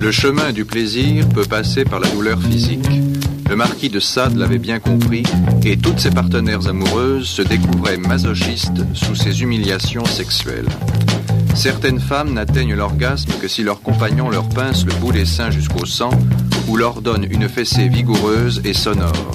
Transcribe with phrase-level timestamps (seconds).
[0.00, 2.88] Le chemin du plaisir peut passer par la douleur physique.
[3.50, 5.24] Le marquis de Sade l'avait bien compris,
[5.64, 10.68] et toutes ses partenaires amoureuses se découvraient masochistes sous ses humiliations sexuelles.
[11.56, 15.84] Certaines femmes n'atteignent l'orgasme que si leur compagnon leur pince le bout des seins jusqu'au
[15.84, 16.10] sang
[16.68, 19.32] ou leur donne une fessée vigoureuse et sonore.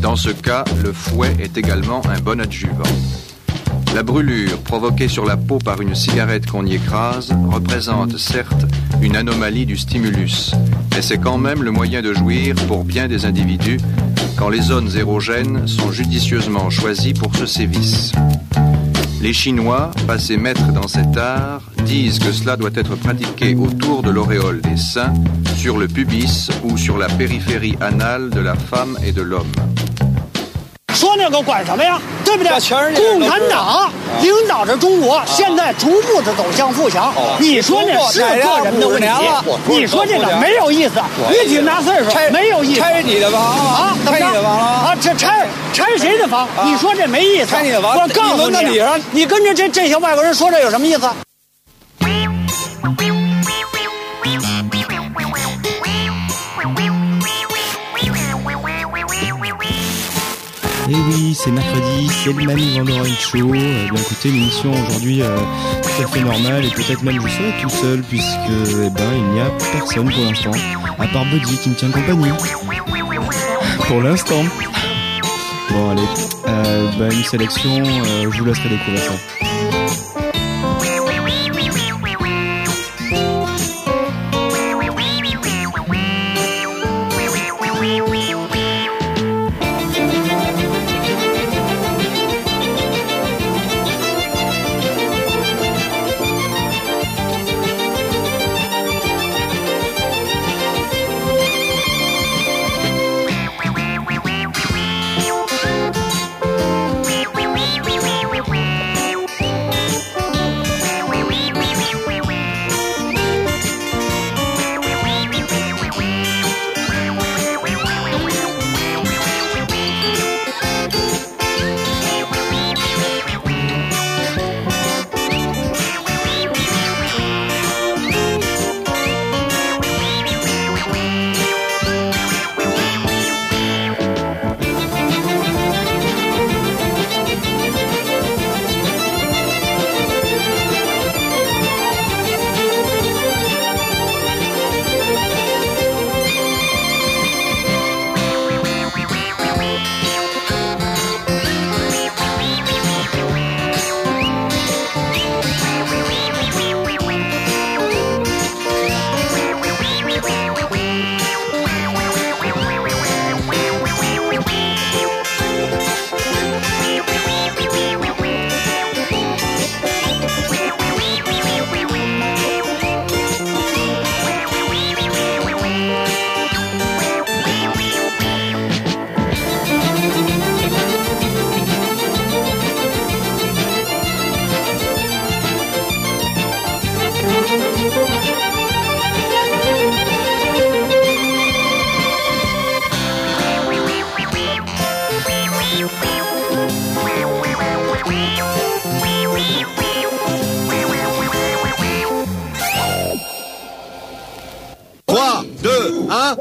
[0.00, 2.84] Dans ce cas, le fouet est également un bon adjuvant.
[3.94, 8.66] La brûlure provoquée sur la peau par une cigarette qu'on y écrase représente certes
[9.02, 10.52] une anomalie du stimulus,
[10.94, 13.80] mais c'est quand même le moyen de jouir pour bien des individus
[14.36, 18.12] quand les zones érogènes sont judicieusement choisies pour ce sévice.
[19.20, 24.10] Les Chinois, passés maîtres dans cet art, disent que cela doit être pratiqué autour de
[24.10, 25.12] l'auréole des seins,
[25.56, 29.52] sur le pubis ou sur la périphérie anale de la femme et de l'homme.
[31.00, 31.98] 说那个管什么呀？
[32.26, 32.52] 对不对？
[32.94, 37.10] 共产党领导着中国，现在逐步的走向富强。
[37.38, 39.08] 你说那是个人的问题，
[39.66, 41.00] 你说这个没有意思，
[41.30, 42.80] 你挺大岁数，没有意思。
[42.80, 43.96] 拆你的房啊？
[44.04, 44.64] 拆你的房了？
[44.64, 44.96] 啊？
[45.00, 46.46] 这拆拆谁的房？
[46.66, 47.46] 你说这没意思。
[47.46, 47.96] 拆你的房？
[47.98, 51.08] 我告诉你，你跟着这这些外国人说这有什么意思？
[60.90, 63.38] Et oui, c'est mercredi, c'est le Manu Vandoren Show.
[63.38, 65.36] Euh, bien écoutez, une émission aujourd'hui euh,
[65.82, 69.24] tout à fait normale et peut-être même je serai tout seul puisque eh ben, il
[69.34, 70.50] n'y a personne pour l'instant,
[70.98, 72.30] à part Buddy qui me tient compagnie.
[73.86, 74.42] Pour l'instant.
[75.70, 76.02] Bon allez,
[76.48, 79.49] euh, bah, une sélection, euh, je vous laisserai découvrir ça.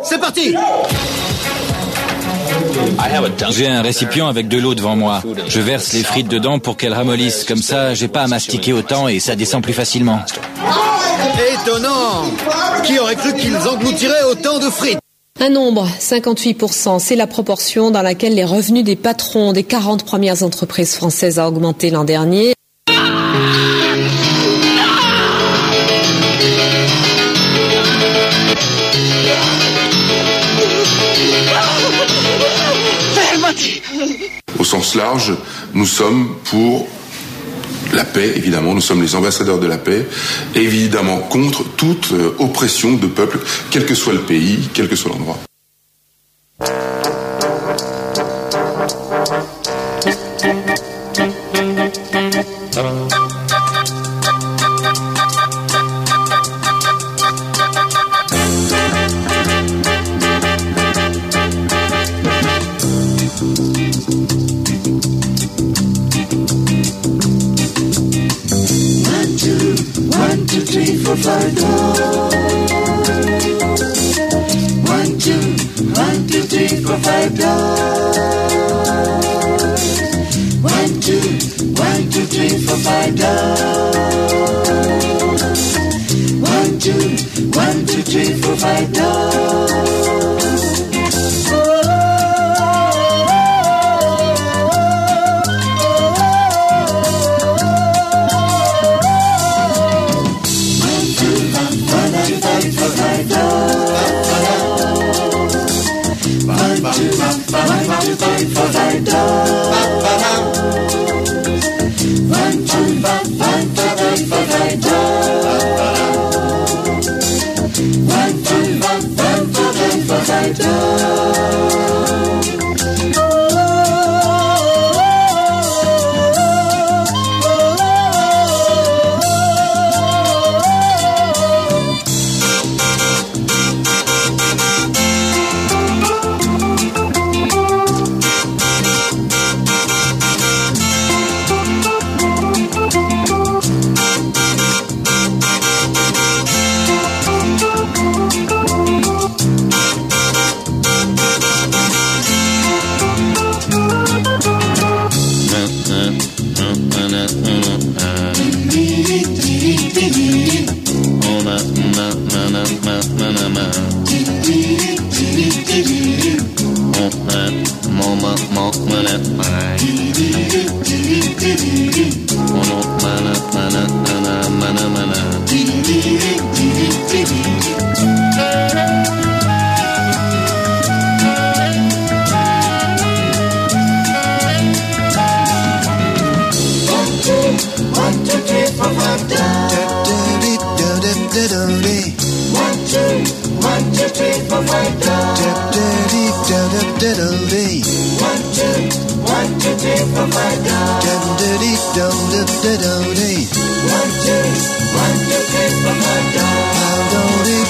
[0.04, 0.56] C'est parti
[3.52, 5.22] J'ai un récipient avec de l'eau devant moi.
[5.48, 7.44] Je verse les frites dedans pour qu'elles ramollissent.
[7.44, 10.20] Comme ça, j'ai pas à mastiquer autant et ça descend plus facilement.
[11.62, 12.24] Étonnant
[12.84, 15.00] Qui aurait cru qu'ils engloutiraient autant de frites?
[15.42, 20.44] Un nombre, 58%, c'est la proportion dans laquelle les revenus des patrons des 40 premières
[20.44, 22.54] entreprises françaises a augmenté l'an dernier.
[34.60, 35.34] Au sens large,
[35.74, 36.86] nous sommes pour
[37.94, 40.08] la paix, évidemment, nous sommes les ambassadeurs de la paix,
[40.56, 43.40] évidemment contre toute euh, oppression de peuple,
[43.72, 45.40] quel que soit le pays, quel que soit l'endroit.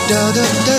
[0.09, 0.78] da da da.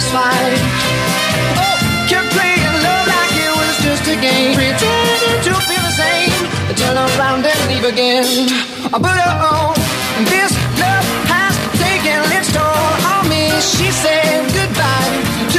[0.00, 0.58] Satisfied.
[1.56, 1.76] Oh,
[2.08, 4.54] kept playing love like it was just a game.
[4.54, 6.76] Pretending to feel the same.
[6.76, 8.48] Turn around and leave again.
[8.92, 9.72] But oh,
[10.28, 13.48] this love has taken its toll on me.
[13.60, 15.55] She said goodbye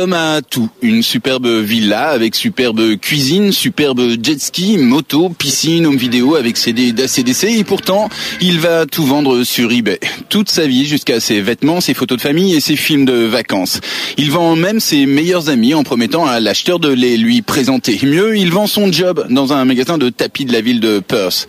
[0.00, 0.70] A tout.
[0.88, 6.92] Une superbe villa avec superbe cuisine, superbe jet ski, moto, piscine, home vidéo avec CD
[6.92, 8.08] d'ACDC et pourtant,
[8.40, 10.00] il va tout vendre sur eBay.
[10.30, 13.80] Toute sa vie jusqu'à ses vêtements, ses photos de famille et ses films de vacances.
[14.16, 18.00] Il vend même ses meilleurs amis en promettant à l'acheteur de les lui présenter.
[18.02, 21.48] Mieux, il vend son job dans un magasin de tapis de la ville de Perth.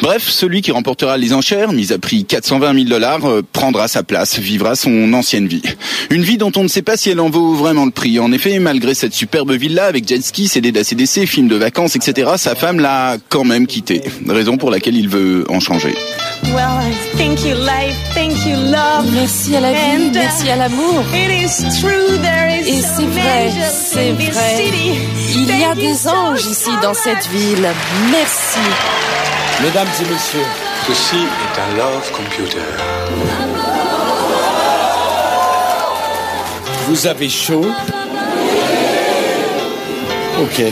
[0.00, 4.02] Bref, celui qui remportera les enchères, mis à prix 420 000 dollars, euh, prendra sa
[4.02, 5.62] place, vivra son ancienne vie.
[6.08, 8.18] Une vie dont on ne sait pas si elle en vaut vraiment le prix.
[8.18, 12.30] En effet, malgré cette superbe villa avec jet ski, CD d'ACDC, films de vacances, etc.,
[12.36, 14.00] sa femme l'a quand même quitté.
[14.28, 15.92] Raison pour laquelle il veut en changer.
[16.44, 17.96] Well, thank you, life.
[18.14, 19.10] Thank you, love.
[19.12, 21.02] Merci à la vie, And, uh, merci à l'amour.
[21.12, 24.56] It is true, there is Et c'est vrai, c'est vrai.
[24.64, 24.98] city.
[25.34, 26.98] Il y a des so, anges so ici dans much.
[27.02, 27.68] cette ville.
[28.12, 28.60] Merci.
[29.64, 30.46] Mesdames et messieurs,
[30.86, 32.58] Ceci est un love computer.
[36.88, 37.66] vous avez chaud?
[40.40, 40.62] Ok.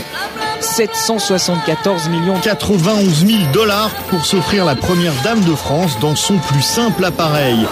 [0.61, 6.63] 774 millions 91 000 dollars pour s'offrir la première dame de France dans son plus
[6.63, 7.67] simple appareil.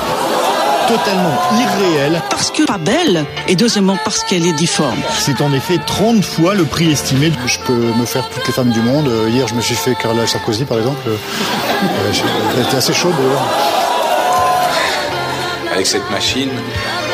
[0.87, 2.23] Totalement irréel.
[2.31, 4.99] Parce que pas belle, et deuxièmement parce qu'elle est difforme.
[5.19, 7.33] C'est en effet 30 fois le prix estimé.
[7.47, 9.09] Je peux me faire toutes les femmes du monde.
[9.09, 11.01] Euh, Hier, je me suis fait Carla Sarkozy, par exemple.
[11.09, 11.17] Euh,
[12.57, 13.43] Elle était assez chaude, d'ailleurs.
[15.73, 16.51] Avec cette machine,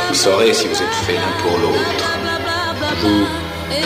[0.09, 2.05] vous saurez si vous êtes fait l'un pour l'autre.
[3.01, 3.27] Vous.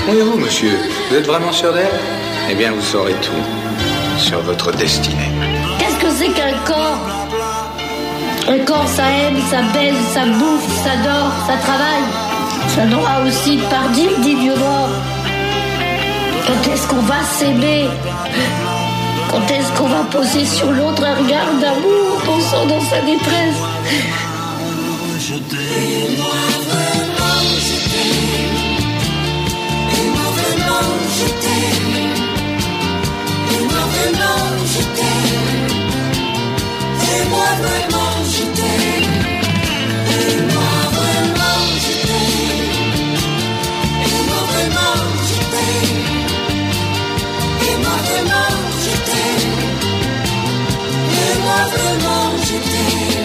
[0.09, 0.79] Et vous, monsieur,
[1.09, 1.87] vous êtes vraiment sûr d'elle?
[2.51, 3.45] Eh bien, vous saurez tout
[4.19, 5.31] sur votre destinée.
[5.79, 6.99] Qu'est-ce que c'est qu'un corps?
[8.49, 12.07] Un corps, ça aime, ça baise, ça bouffe, ça dort, ça travaille.
[12.75, 14.91] Ça doit aussi partir, dit vieux mort.
[16.47, 17.87] Quand est-ce qu'on va s'aimer?
[19.31, 23.57] Quand est-ce qu'on va poser sur l'autre un regard d'amour, pensant dans sa détresse
[33.49, 35.69] «et moi vraiment je t'aime
[37.13, 39.15] Et moi vraiment je t'aime
[40.11, 42.57] Et moi vraiment je t'aime
[44.05, 46.05] Et moi vraiment je t'aime
[47.67, 48.55] Et moi vraiment
[48.85, 49.57] je t'aime
[51.23, 53.16] Et moi vraiment je t'aime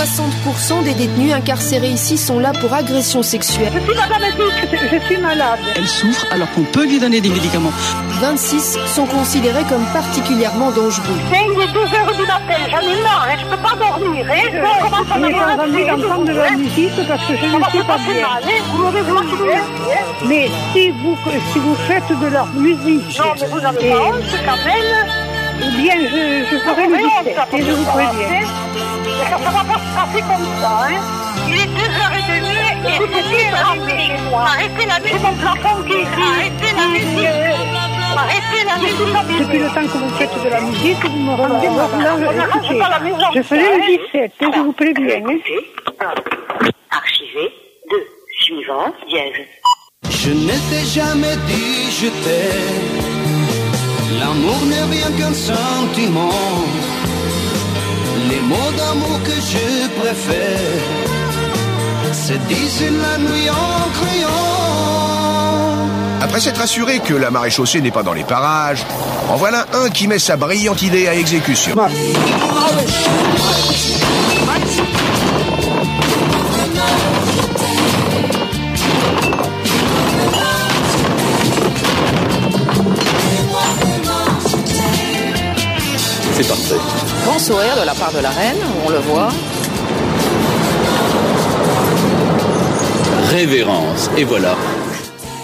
[0.00, 3.72] 60% des détenus incarcérés ici sont là pour agression sexuelle.
[3.74, 5.58] Je suis madame Edic, je suis malade.
[5.74, 7.72] Elle souffre alors qu'on peut lui donner des médicaments.
[8.20, 11.16] 26 sont considérés comme particulièrement dangereux.
[11.32, 14.26] C'est il est 2 heures du matin, j'en ai marre, hein, je peux pas dormir.
[14.30, 18.28] Hein, je commence à d'entendre de la musique parce que je ne suis pas bien.
[18.72, 20.26] Vous m'aurez tué.
[20.28, 21.16] Mais si vous,
[21.54, 25.15] si vous faites de la musique, Non, mais vous n'avez et- pas honte quand même.
[25.62, 28.46] Eh bien je, je ferai le dictate et je vous préviens.
[29.30, 30.86] Ça va pas se passer comme ça.
[30.88, 31.00] Hein.
[31.48, 34.42] Il est 2h30 Écoutez, c'est moi.
[34.42, 37.28] Arrêtez la C'est mon plafond qui est Arrêtez la musique.
[38.16, 39.38] Arrêtez la musique.
[39.40, 42.78] Depuis le temps que vous faites de la musique, vous me rendez On Écoutez, arrache
[42.78, 43.26] pas la maison.
[43.34, 45.22] je ferai le 17, hein, je vous préviens.
[45.26, 46.14] Hein.
[46.90, 47.52] Archivé.
[47.90, 47.96] 2.
[48.42, 48.92] Suivant.
[49.08, 49.46] Dièse.
[50.10, 53.05] Je ne t'ai jamais dit je t'aime.
[54.20, 56.30] L'amour n'est rien qu'un sentiment.
[58.28, 60.80] Les mots d'amour que je préfère
[62.12, 64.26] se disent la nuit en criant.
[66.22, 68.84] Après s'être assuré que la maréchaussée n'est pas dans les parages,
[69.28, 71.76] en voilà un qui met sa brillante idée à exécution.
[87.36, 89.28] Grand sourire de la part de la reine, on le voit.
[93.30, 94.08] Révérence.
[94.16, 94.56] Et voilà.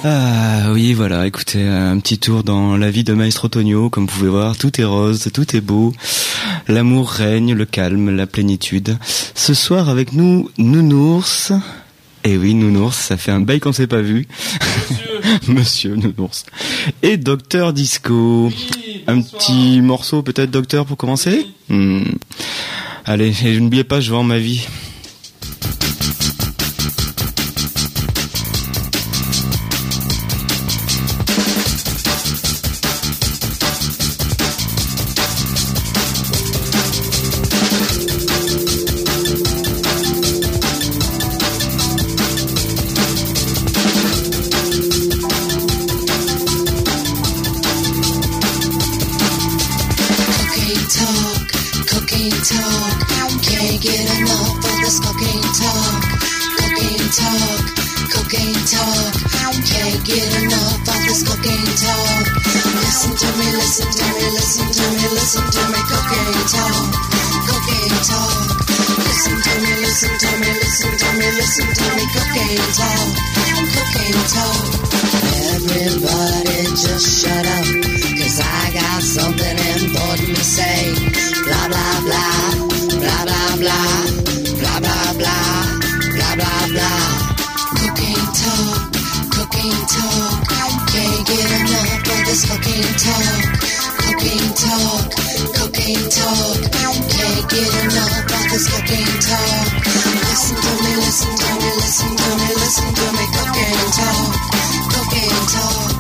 [0.02, 4.20] Ah oui, voilà, écoutez, un petit tour dans la vie de Maestro Tonio, comme vous
[4.20, 5.92] pouvez voir, tout est rose, tout est beau,
[6.66, 8.96] l'amour règne, le calme, la plénitude.
[9.34, 11.52] Ce soir avec nous, Nounours.
[12.24, 14.26] Et oui, Nounours, ça fait un bail qu'on s'est pas vu.
[15.48, 16.44] Monsieur Nounours.
[17.02, 18.50] Et Docteur Disco.
[19.06, 22.02] un petit morceau peut-être, Docteur, pour commencer Hmm.
[23.04, 24.64] Allez, et n'oubliez pas, je vends ma vie.
[52.42, 52.98] Talk.
[53.42, 56.02] Can't get enough of this cocaine talk.
[56.58, 57.62] Cocaine talk,
[58.10, 59.14] cocaine talk.
[59.62, 62.24] Can't get enough of this cocaine talk.
[62.82, 65.80] Listen to me, listen to me, listen to me, listen to me.
[65.86, 66.90] Cocaine talk,
[67.46, 68.58] cocaine talk.
[68.98, 72.04] Listen to me, listen to me, listen to me, listen to me.
[72.10, 73.10] Cocaine talk,
[73.70, 74.66] cocaine talk.
[75.54, 77.66] Everybody just shut up.
[78.18, 79.91] Cause I got something important
[99.00, 99.68] of talk.
[100.28, 103.24] Listen to me, listen to me, listen to me, listen to me.
[103.32, 104.32] Cocaine talk,
[104.92, 105.92] cocaine talk.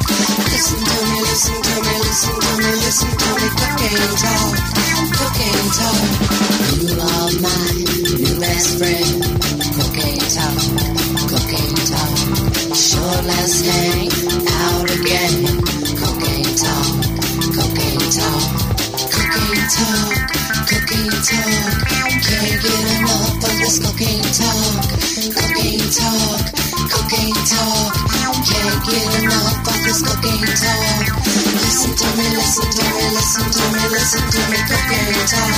[0.52, 3.48] Listen to me, listen to me, listen to me, listen to me.
[3.60, 4.54] Cocaine talk,
[5.16, 6.51] cocaine talk.
[32.16, 34.58] Me, listen to me, listen to me, listen to me.
[34.68, 35.56] Cocaine talk,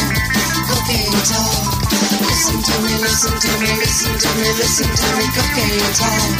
[0.68, 1.84] cocaine talk.
[2.24, 5.24] Listen to me, listen to me, listen to me, listen to me.
[5.34, 6.30] Cocaine talk,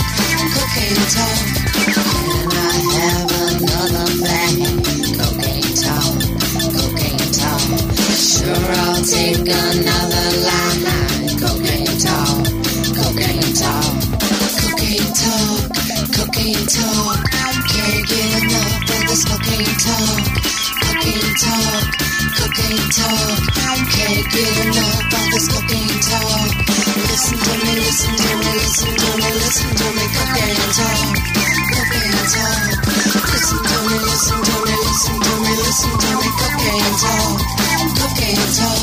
[0.55, 1.39] cocaine talk.
[1.95, 4.57] Can I have another bag?
[5.19, 6.17] Cocaine talk,
[6.75, 7.65] cocaine talk.
[8.15, 10.74] Sure, I'll take another line.
[19.55, 20.25] Cocaine talk,
[20.83, 21.87] cocaine talk,
[22.35, 23.39] cocaine talk.
[23.95, 26.51] Can't get enough of this cocaine talk.
[27.07, 30.05] Listen to me, listen to me, listen to me, listen to me.
[30.11, 31.15] Cocaine talk,
[31.71, 32.67] cocaine talk.
[33.31, 36.29] Listen to me, listen to me, listen to me, listen to me.
[36.35, 37.39] Cocaine talk,
[37.95, 38.83] cocaine talk.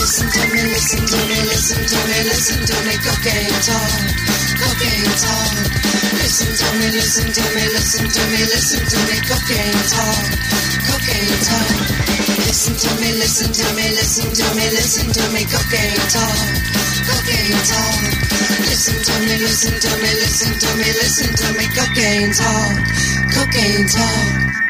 [0.00, 2.94] Listen to me, listen to me, listen to me, listen to me.
[3.04, 4.00] Cocaine talk,
[4.64, 5.79] cocaine talk.
[6.30, 9.18] Listen to me, listen to me, listen to me, listen to me.
[9.26, 10.30] Cocaine talk,
[10.86, 11.74] cocaine talk.
[12.46, 15.42] Listen to me, listen to me, listen to me, listen to me.
[15.50, 16.46] Cocaine talk,
[17.10, 18.14] cocaine talk.
[18.62, 21.66] Listen to me, listen to me, listen to me, listen to me.
[21.74, 22.78] Cocaine talk,
[23.34, 24.69] cocaine talk.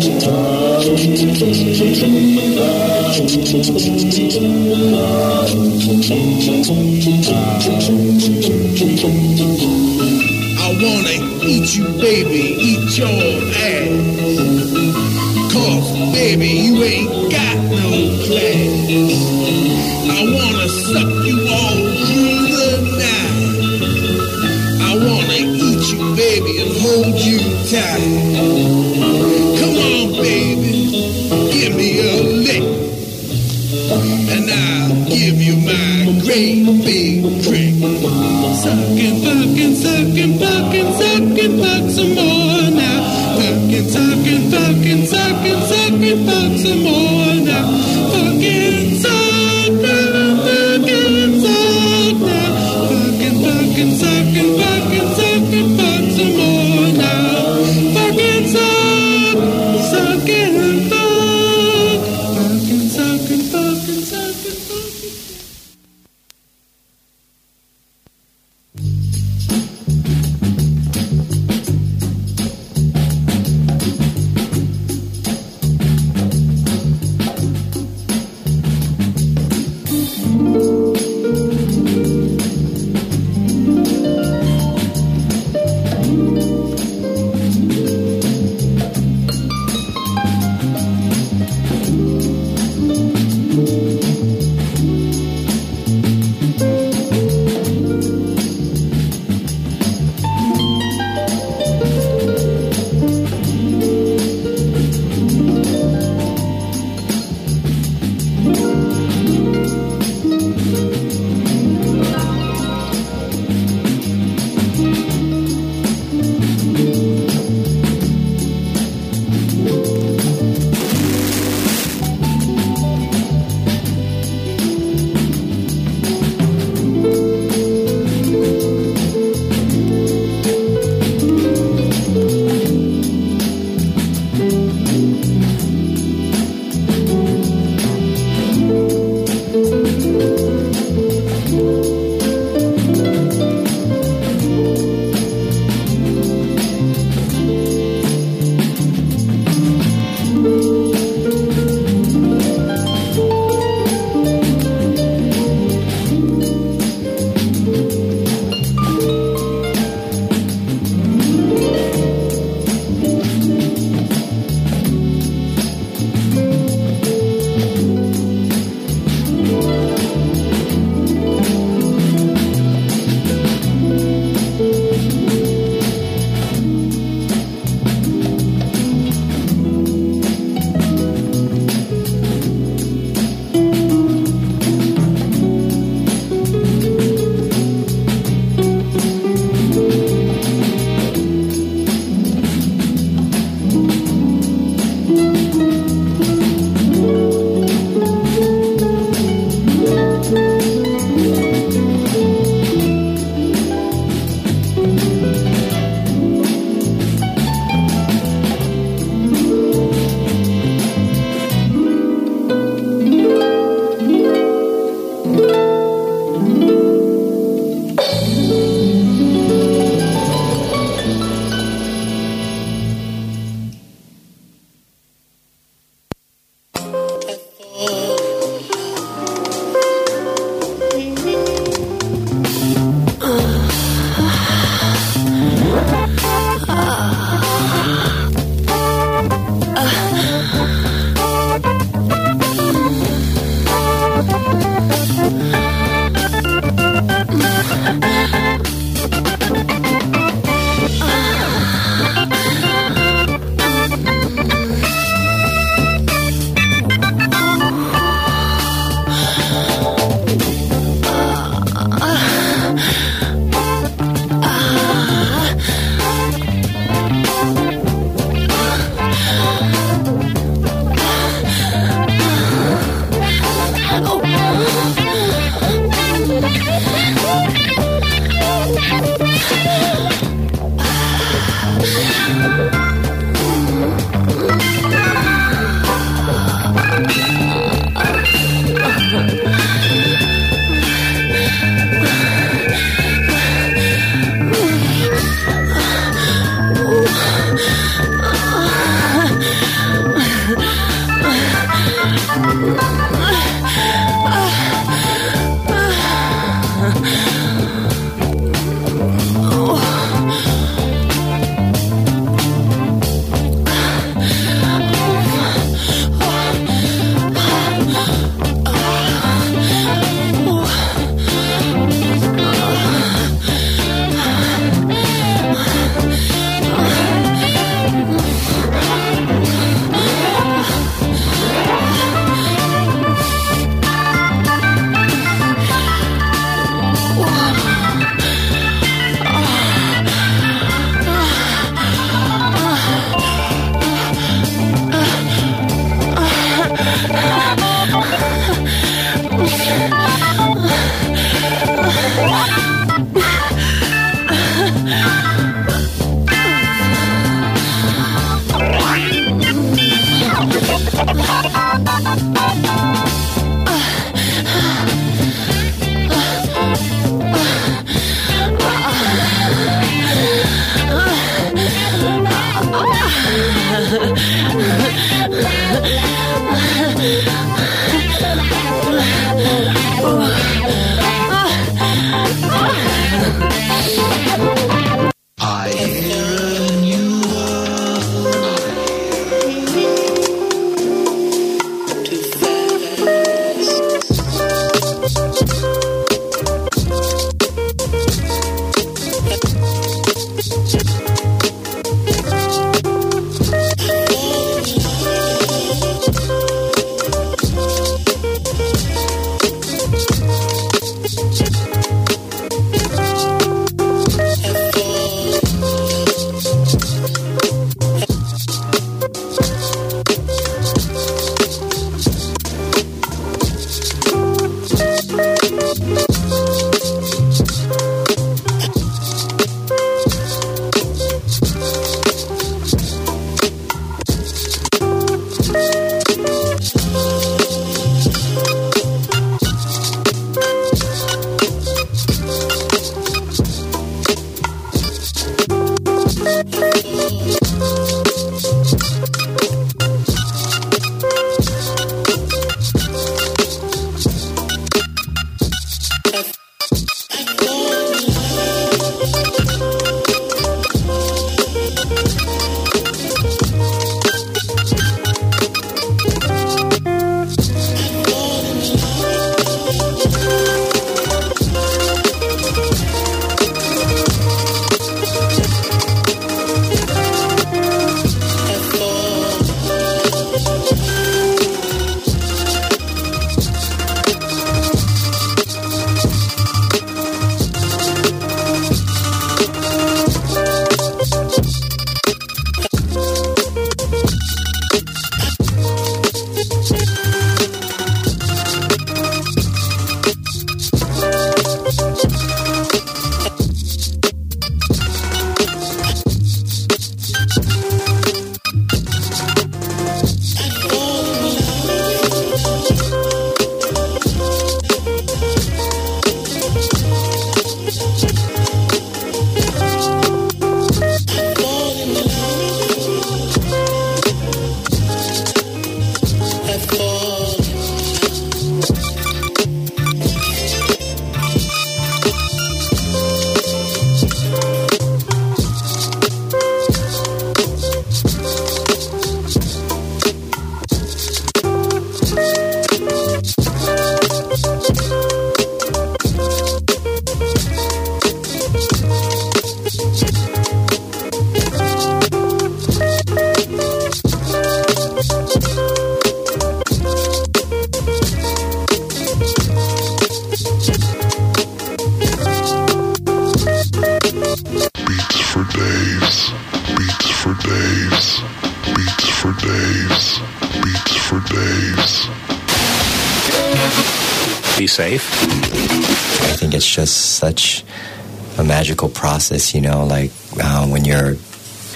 [579.53, 580.11] you know, like
[580.41, 581.15] uh, when you're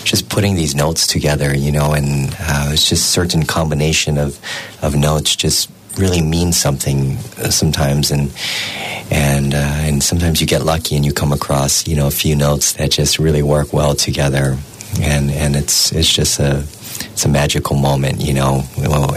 [0.03, 4.39] just putting these notes together, you know, and uh, it's just certain combination of,
[4.81, 8.31] of notes just really means something uh, sometimes, and
[9.11, 12.35] and uh, and sometimes you get lucky and you come across you know a few
[12.35, 14.57] notes that just really work well together,
[15.01, 16.65] and and it's it's just a
[17.01, 18.63] it's a magical moment, you know,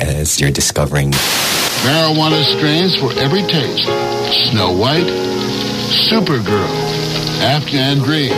[0.00, 1.10] as you're discovering.
[1.82, 3.84] Marijuana strains for every taste.
[4.50, 5.06] Snow White,
[6.10, 6.87] Supergirl,
[7.40, 8.34] Afghan Dreams,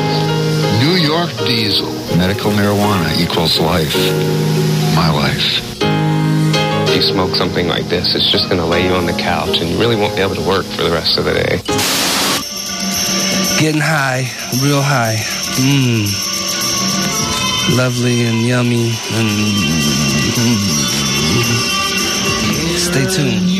[0.80, 1.90] New York Diesel.
[2.18, 3.96] Medical marijuana equals life.
[4.94, 5.80] My life.
[6.88, 9.60] If you smoke something like this, it's just going to lay you on the couch
[9.60, 11.62] and you really won't be able to work for the rest of the day.
[13.58, 14.28] Getting high,
[14.62, 15.16] real high.
[15.56, 16.06] Mmm.
[17.78, 19.30] Lovely and yummy and.
[22.80, 23.59] Stay tuned.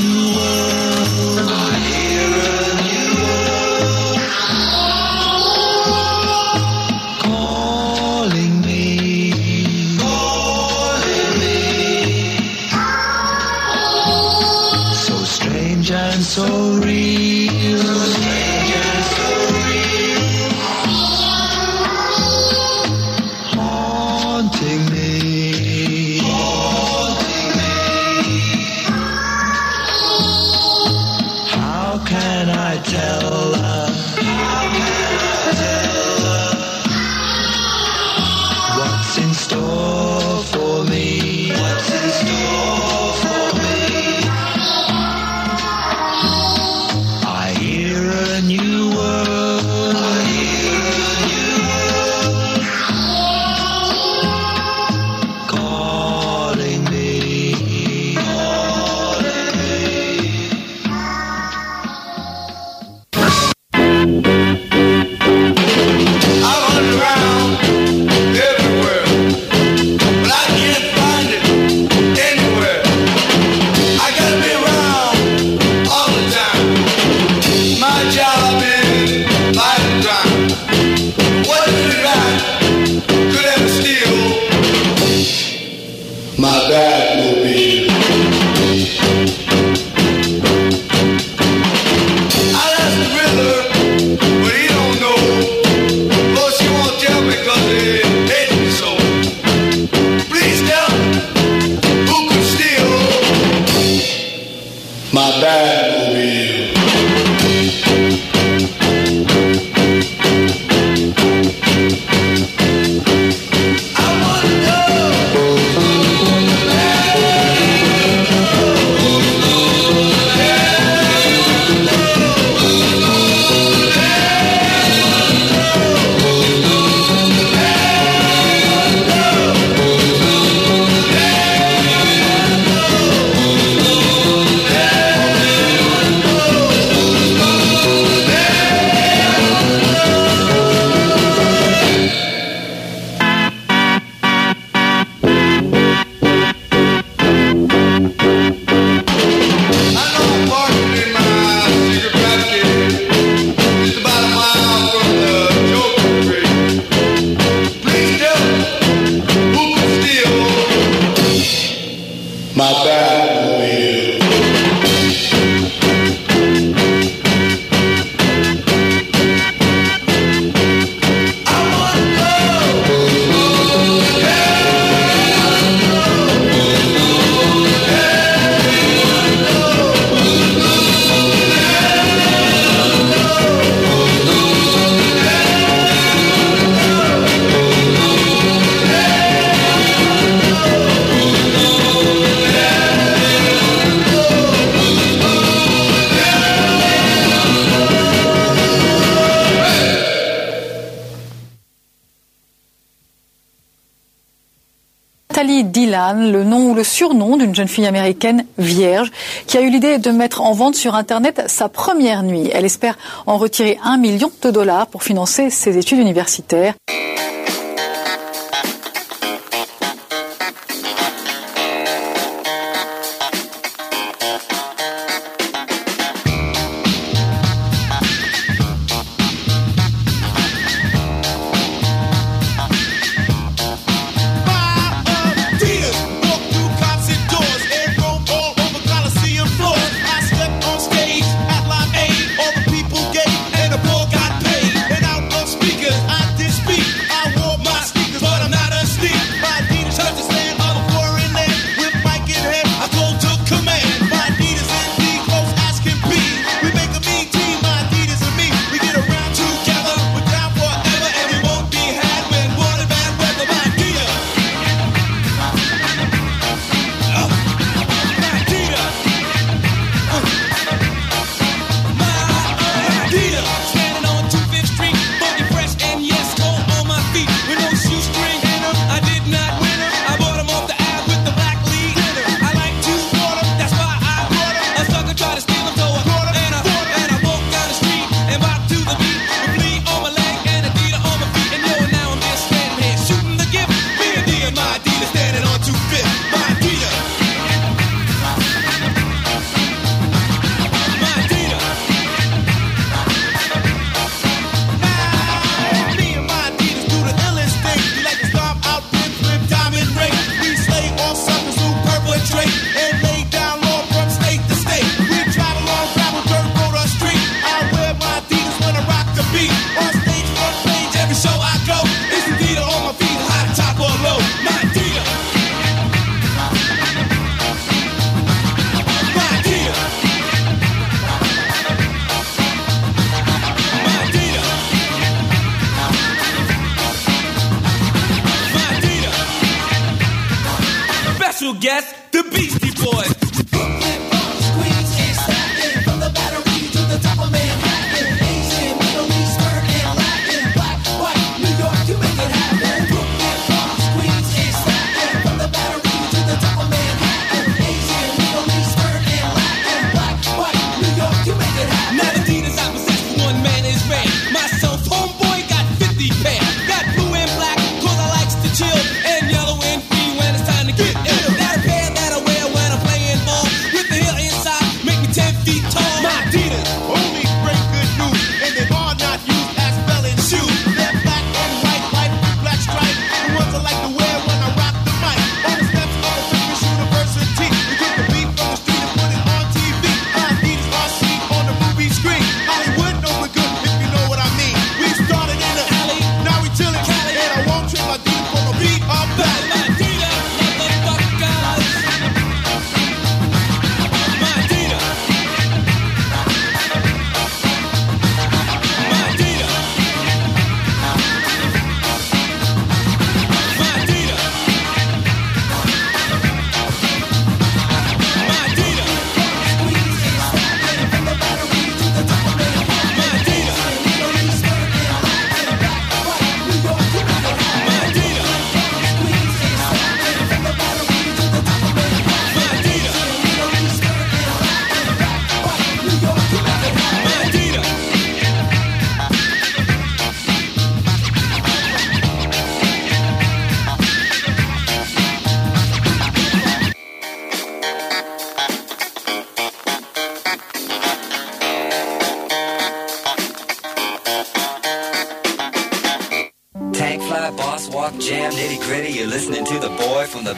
[207.61, 209.11] jeune fille américaine vierge
[209.47, 212.49] qui a eu l'idée de mettre en vente sur Internet sa première nuit.
[212.55, 212.97] Elle espère
[213.27, 216.73] en retirer un million de dollars pour financer ses études universitaires.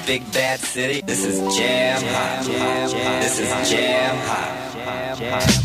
[0.06, 1.00] Big bad city.
[1.02, 2.44] This is Jam Hot.
[3.20, 5.61] This is Jam Hot.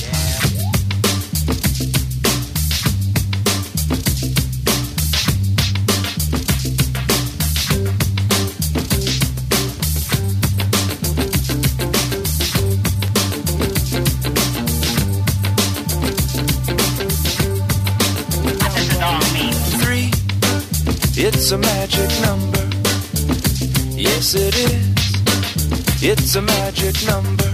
[26.10, 27.52] It's a magic number.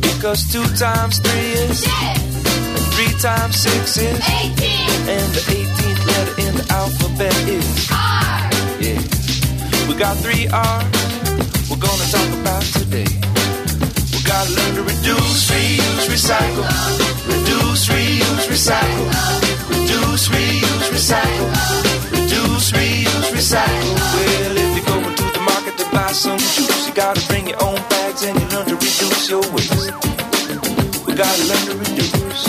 [0.00, 4.88] Because two times three is and three times six is Eighteen.
[5.04, 8.48] And the 18th letter in the alphabet is R.
[8.80, 9.04] Yeah.
[9.86, 11.00] We got three R's
[11.68, 13.12] we're gonna talk about today.
[14.16, 16.64] We gotta learn to reduce, reuse, recycle.
[17.28, 19.08] Reduce, reuse, recycle.
[19.68, 21.50] Reduce, reuse, recycle.
[22.16, 23.94] Reduce, reuse, recycle.
[24.16, 27.62] Well, if you go into the market to buy some juice, you gotta bring your
[27.62, 29.90] own bags and you learn to reduce your waste.
[31.06, 32.42] We gotta learn to reduce.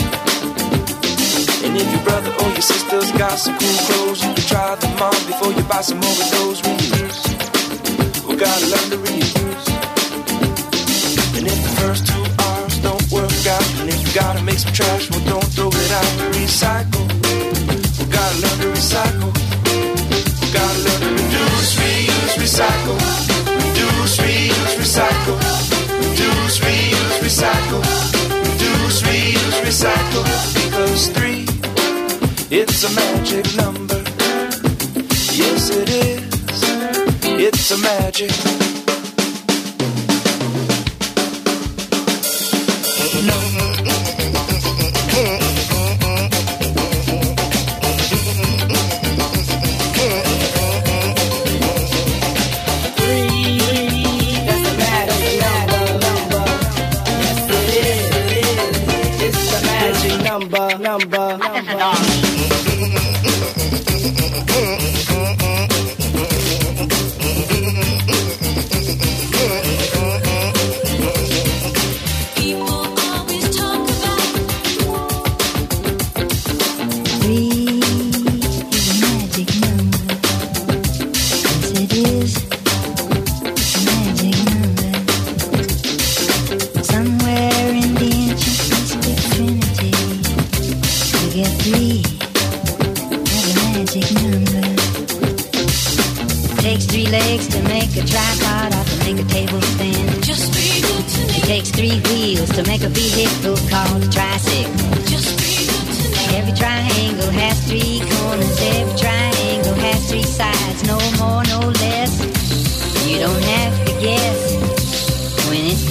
[1.62, 4.98] And if your brother or your sister's got some cool clothes, you can try them
[4.98, 7.22] on before you buy some more of those reuse.
[8.26, 9.66] We gotta learn to reuse.
[11.38, 14.72] And if the first two R's don't work out, and if you gotta make some
[14.72, 16.10] trash, well, don't throw it out.
[16.34, 17.06] Recycle.
[17.98, 19.30] We gotta learn to recycle.
[20.40, 23.21] We gotta learn to reduce, reuse, recycle.
[27.32, 27.82] Recycle.
[28.44, 30.24] Reduce, reuse, recycle.
[30.54, 31.46] Because three,
[32.50, 34.02] it's a magic number.
[35.32, 36.22] Yes, it is.
[37.24, 38.71] It's a magic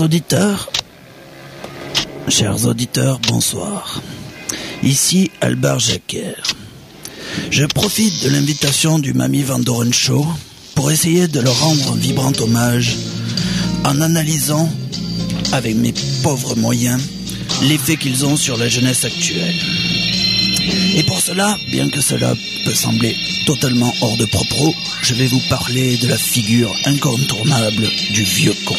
[0.00, 0.72] Chers auditeurs,
[2.26, 4.00] chers auditeurs, bonsoir.
[4.82, 6.32] Ici Albert Jacquer.
[7.50, 10.26] Je profite de l'invitation du Mamie Van Doren Show
[10.74, 12.96] pour essayer de leur rendre un vibrant hommage
[13.84, 14.70] en analysant,
[15.52, 15.92] avec mes
[16.22, 17.02] pauvres moyens,
[17.64, 19.60] l'effet qu'ils ont sur la jeunesse actuelle.
[20.96, 22.34] Et pour cela, bien que cela
[22.64, 28.22] peut sembler totalement hors de propos, je vais vous parler de la figure incontournable du
[28.22, 28.76] vieux con.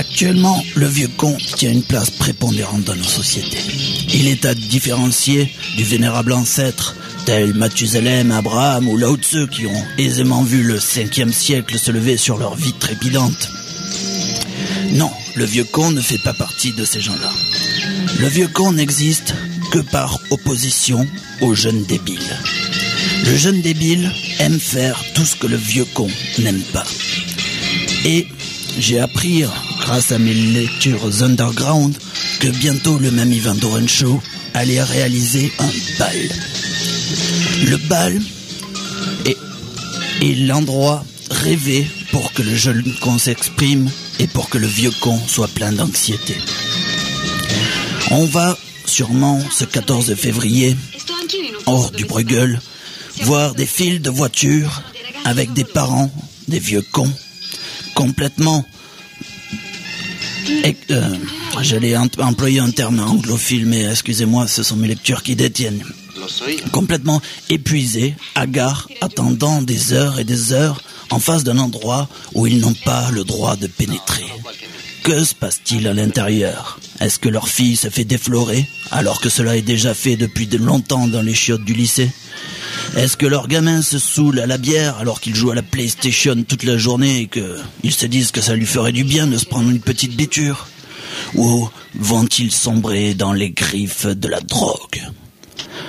[0.00, 3.58] Actuellement, le vieux con tient une place prépondérante dans nos sociétés.
[4.14, 6.96] Il est à différencier du vénérable ancêtre,
[7.26, 12.16] tel Mathusalem, Abraham ou Lao Tzu qui ont aisément vu le 5e siècle se lever
[12.16, 13.50] sur leur vie trépidante.
[14.92, 17.30] Non, le vieux con ne fait pas partie de ces gens-là.
[18.20, 19.34] Le vieux con n'existe
[19.70, 21.06] que par opposition
[21.42, 22.38] au jeune débile.
[23.26, 26.86] Le jeune débile aime faire tout ce que le vieux con n'aime pas.
[28.06, 28.26] Et
[28.78, 29.44] j'ai appris,
[29.90, 31.92] grâce à mes lectures underground,
[32.38, 34.22] que bientôt le Mamie Van Doren Show
[34.54, 36.16] allait réaliser un bal.
[37.66, 38.20] Le bal
[39.26, 39.36] est,
[40.22, 45.18] est l'endroit rêvé pour que le jeune con s'exprime et pour que le vieux con
[45.26, 46.36] soit plein d'anxiété.
[48.12, 50.76] On va sûrement ce 14 février,
[51.66, 52.60] hors du Bruegel,
[53.22, 54.82] voir des files de voitures
[55.24, 56.12] avec des parents,
[56.46, 57.12] des vieux cons,
[57.96, 58.64] complètement...
[60.90, 61.16] euh,
[61.62, 65.82] J'allais em- employer un terme anglophile, mais excusez-moi, ce sont mes lectures qui détiennent.
[66.72, 72.58] Complètement épuisés, hagards, attendant des heures et des heures en face d'un endroit où ils
[72.58, 74.24] n'ont pas le droit de pénétrer.
[75.02, 76.78] Que se passe-t-il à l'intérieur?
[77.00, 80.58] Est-ce que leur fille se fait déflorer alors que cela est déjà fait depuis de
[80.58, 82.10] longtemps dans les chiottes du lycée?
[82.96, 86.44] Est-ce que leur gamin se saoule à la bière alors qu'il joue à la PlayStation
[86.46, 89.46] toute la journée et qu'ils se disent que ça lui ferait du bien de se
[89.46, 90.68] prendre une petite biture?
[91.34, 95.02] Ou vont-ils sombrer dans les griffes de la drogue?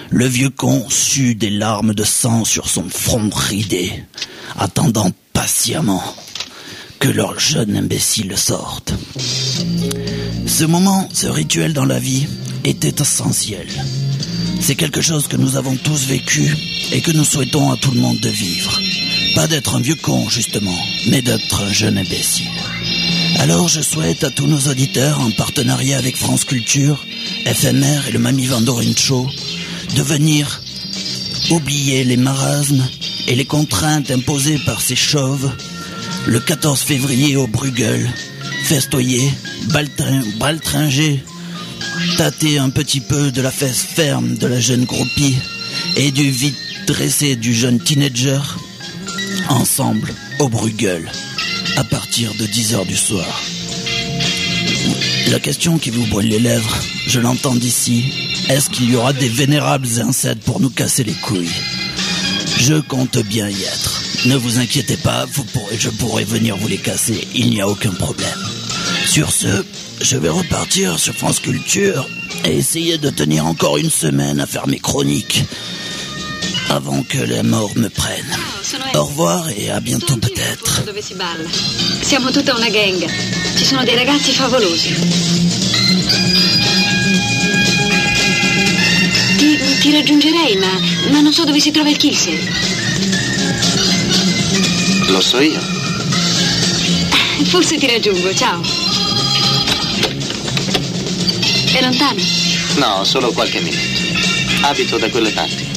[0.09, 3.91] Le vieux con sue des larmes de sang sur son front ridé,
[4.57, 6.03] attendant patiemment
[7.01, 8.93] que leur jeune imbécile sorte.
[10.45, 12.27] Ce moment, ce rituel dans la vie
[12.63, 13.67] était essentiel.
[14.61, 16.55] C'est quelque chose que nous avons tous vécu
[16.91, 18.79] et que nous souhaitons à tout le monde de vivre.
[19.33, 20.77] Pas d'être un vieux con, justement,
[21.07, 22.45] mais d'être un jeune imbécile.
[23.39, 27.03] Alors je souhaite à tous nos auditeurs, en partenariat avec France Culture,
[27.47, 29.27] FMR et le Mamie Van Doren Show,
[29.95, 30.61] de venir
[31.49, 32.87] oublier les marasmes
[33.27, 35.51] et les contraintes imposées par ces chauves
[36.27, 38.09] le 14 février au Bruegel,
[38.65, 39.31] festoyer,
[39.73, 41.23] baltrin, baltringer,
[42.17, 45.37] tâter un petit peu de la fesse ferme de la jeune groupie
[45.97, 46.55] et du vide
[46.87, 48.39] dressé du jeune teenager,
[49.49, 51.11] ensemble au Bruegel,
[51.77, 53.41] à partir de 10 heures du soir.
[55.31, 58.03] La question qui vous brûle les lèvres, je l'entends d'ici,
[58.49, 61.49] est-ce qu'il y aura des vénérables insectes pour nous casser les couilles?
[62.57, 64.00] Je compte bien y être.
[64.25, 67.67] Ne vous inquiétez pas, vous pourrez, je pourrai venir vous les casser, il n'y a
[67.67, 68.37] aucun problème.
[69.07, 69.47] Sur ce,
[69.99, 72.07] je vais repartir sur France Culture
[72.45, 75.43] et essayer de tenir encore une semaine à faire mes chroniques
[76.69, 78.37] avant que la mort me prenne.
[78.93, 80.83] Au revoir et à bientôt peut-être.
[82.03, 83.03] Siamo tutta una gang.
[83.57, 84.95] Ci sono dei ragazzi favolosi.
[89.81, 92.80] Ti, raggiungerei, ma, ma non so dove si trova il.
[95.11, 95.59] Lo so io.
[97.43, 98.61] Forse ti raggiungo, ciao.
[101.73, 102.21] È lontano?
[102.77, 103.89] No, solo qualche minuto.
[104.61, 105.67] Abito da quelle parti.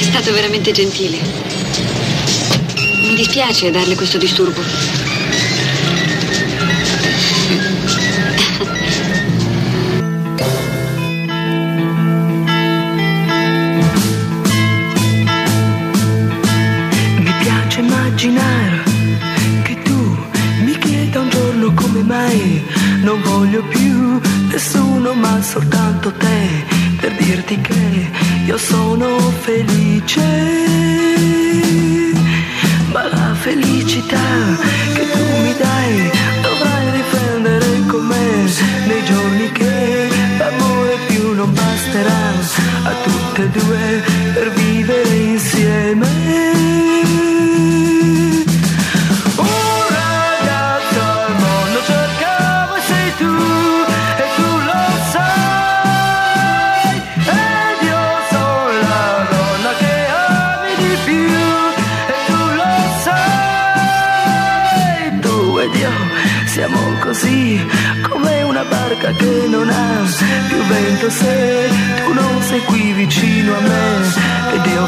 [0.00, 1.18] È stato veramente gentile.
[3.02, 5.03] Mi dispiace darle questo disturbo.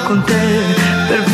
[0.09, 0.23] Me
[1.11, 1.26] ed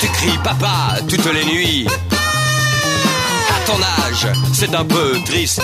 [0.00, 1.86] Tu cries papa toutes les nuits.
[1.86, 5.60] À ton âge, c'est un peu triste.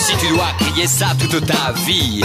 [0.00, 2.20] Si tu dois crier ça toute ta vie.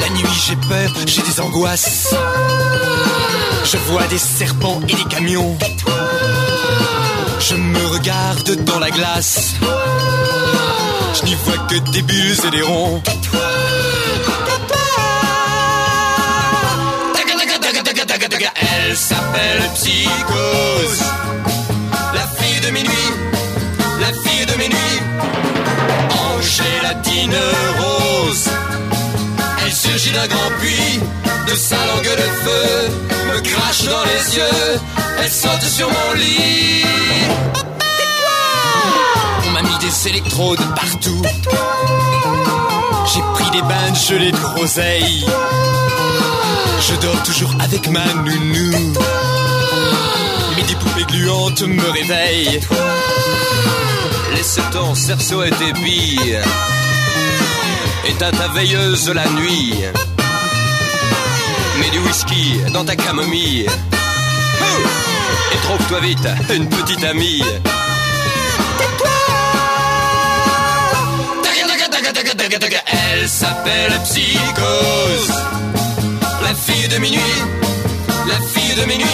[0.00, 2.14] La nuit j'ai peur, j'ai des angoisses.
[3.64, 5.58] Je vois des serpents et des camions.
[7.38, 9.56] Je me regarde dans la glace.
[11.20, 13.02] Je n'y vois que des bulles et des ronds.
[18.96, 21.02] Elle s'appelle Psychose.
[22.14, 23.12] La fille de minuit,
[24.00, 25.00] la fille de minuit.
[26.12, 27.36] En gélatine
[27.78, 28.48] rose.
[29.66, 31.00] Elle surgit d'un grand puits,
[31.46, 32.90] de sa langue de feu.
[33.34, 34.80] Me crache dans les yeux,
[35.22, 36.86] elle saute sur mon lit.
[39.46, 41.22] On m'a mis des électrodes partout.
[43.12, 45.24] J'ai pris des bains gelée de groseille.
[46.80, 48.72] Je dors toujours avec ma nounou.
[50.56, 52.60] Mais des poupées gluantes me réveillent.
[54.34, 56.38] Laisse ton cerceau et tes billes.
[58.08, 59.74] Éteins ta veilleuse la nuit.
[61.78, 63.66] Mets du whisky dans ta camomille.
[65.52, 67.42] Et trouve-toi vite une petite amie.
[72.08, 75.34] Elle s'appelle Psychose.
[76.42, 77.20] La fille de minuit,
[78.28, 79.06] la fille de minuit.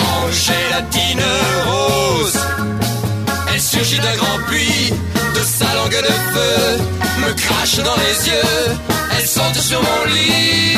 [0.00, 1.24] En gélatine
[1.66, 2.38] rose.
[3.52, 4.92] Elle surgit d'un grand puits,
[5.34, 6.78] de sa langue de feu.
[7.26, 8.76] Me crache dans les yeux,
[9.18, 10.76] elle saute sur mon lit.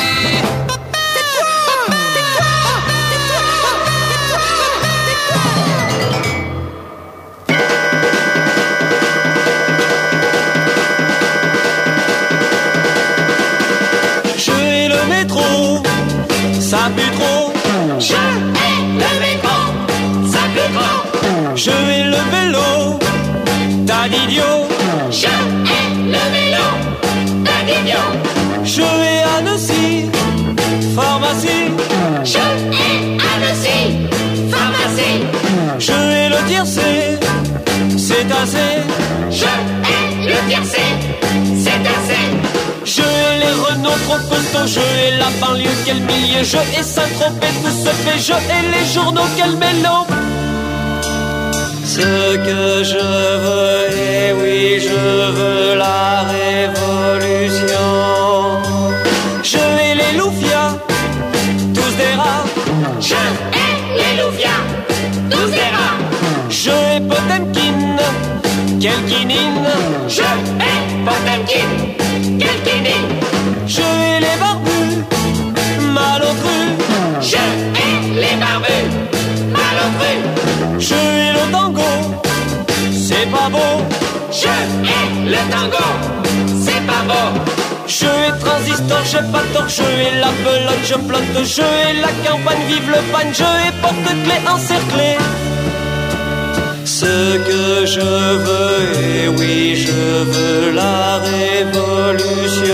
[16.71, 17.51] Ça pue trop.
[17.99, 19.59] Je hais le métro,
[20.33, 21.57] ça pue trop.
[21.57, 22.99] Je hais le vélo,
[23.87, 24.59] tas d'idiot.
[25.11, 25.33] Je
[25.73, 26.67] hais le vélo,
[27.47, 28.11] tas d'idiot.
[28.65, 30.11] Je hais Annecy,
[30.95, 31.69] pharmacie.
[32.33, 32.45] Je
[32.81, 33.01] hais
[33.33, 33.81] Annecy,
[34.53, 35.21] pharmacie.
[35.79, 37.19] Je hais le tiercé,
[37.97, 38.73] c'est assez.
[39.31, 41.28] Je hais le tiercé.
[42.89, 47.77] Je les Renault trop costauds, je hais la banlieue, quel milieu, je hais Saint-Tropez, tout
[47.85, 50.07] se fait, je hais les journaux, quel mélo.
[51.85, 53.05] Ce que je
[53.45, 57.89] veux, et oui, je veux la révolution.
[59.43, 60.73] Je hais les loufias,
[61.75, 62.47] tous des rats.
[63.01, 63.21] Je
[63.59, 64.65] hais les loufias,
[65.31, 65.99] tous des rats.
[66.49, 67.99] Je hais Potemkin,
[68.81, 69.69] quel quinine.
[70.09, 71.71] Je hais Potemkin,
[73.67, 75.05] Je hais les barbus,
[75.93, 76.61] mal au cru.
[77.21, 78.91] Je hais les barbus,
[79.53, 80.15] mal au cru.
[80.79, 81.91] Je hais le tango,
[82.93, 83.75] c'est pas beau.
[84.31, 84.49] Je
[84.89, 85.87] hais le tango,
[86.65, 87.29] c'est pas beau.
[87.87, 92.13] Je hais transistor, je pas tort, je hais la pelote, je plante, je hais la
[92.25, 95.17] campagne, vive le pan, je hais porte-clés encerclé.
[96.85, 102.68] Ce que je veux, et oui, je veux la révolution.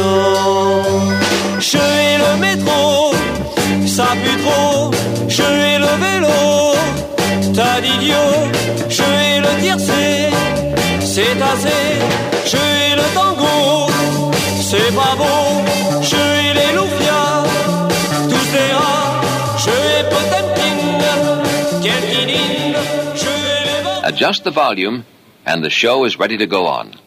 [11.62, 13.90] Le tango,
[14.60, 15.62] c'est pas beau.
[16.54, 17.44] Les loufias,
[18.28, 19.22] tous rats.
[20.10, 20.76] Potemkin,
[24.04, 25.04] Adjust the volume,
[25.46, 27.03] and the show is ready to go on.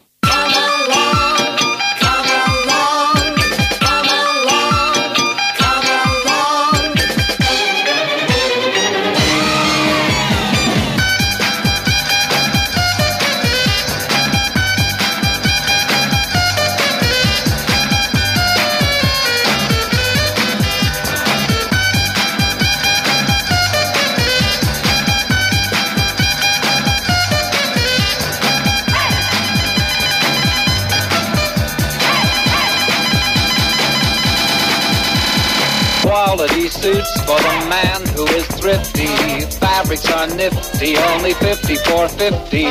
[39.88, 42.64] Are nifty, only 5450.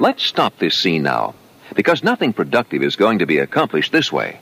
[0.00, 1.34] Let's stop this scene now,
[1.76, 4.40] because nothing productive is going to be accomplished this way.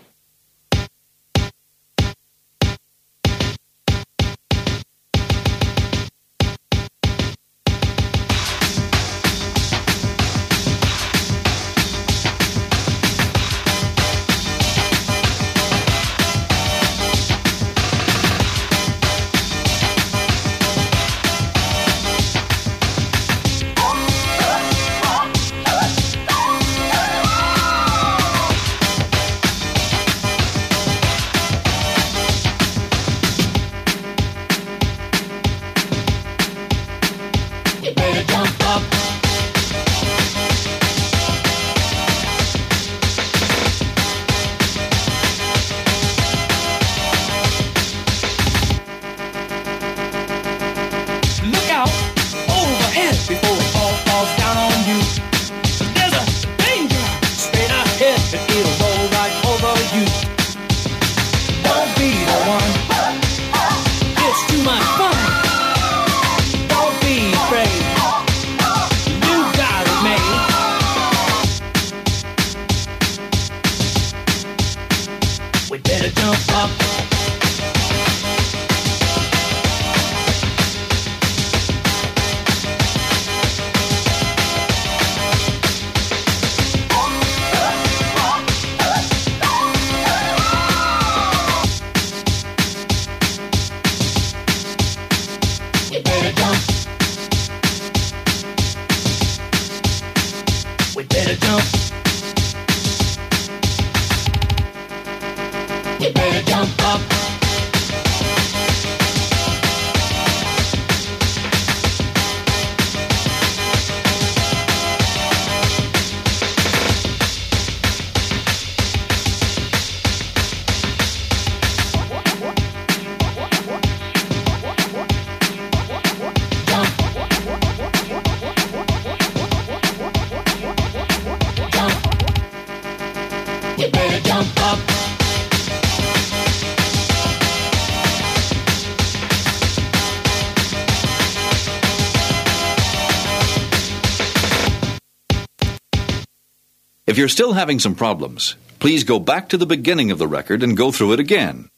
[147.12, 150.62] If you're still having some problems, please go back to the beginning of the record
[150.62, 151.68] and go through it again.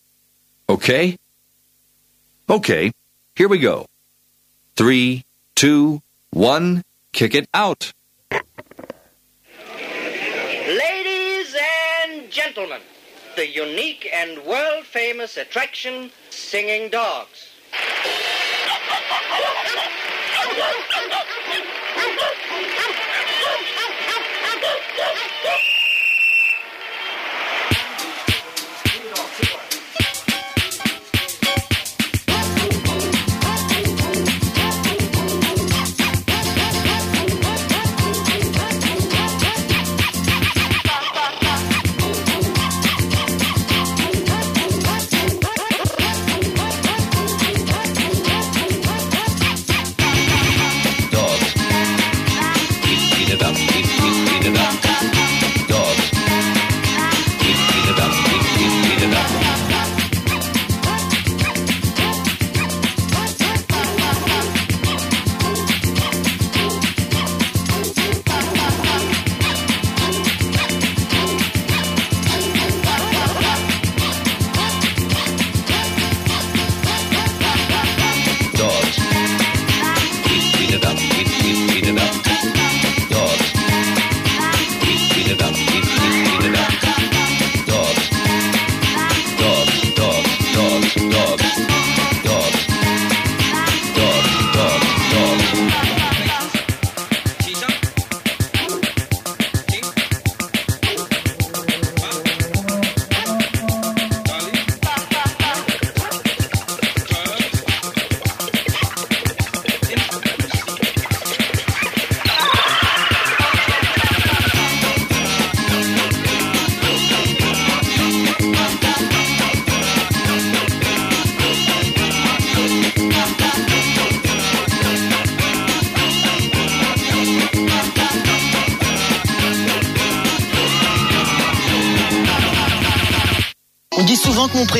[0.68, 1.16] Okay?
[2.48, 2.92] Okay,
[3.34, 3.86] here we go.
[4.76, 5.24] Three,
[5.56, 7.92] two, one, kick it out.
[10.68, 11.56] Ladies
[12.06, 12.82] and gentlemen,
[13.34, 17.48] the unique and world famous attraction, singing dogs.
[24.64, 25.73] Yes, yes, yes, yes.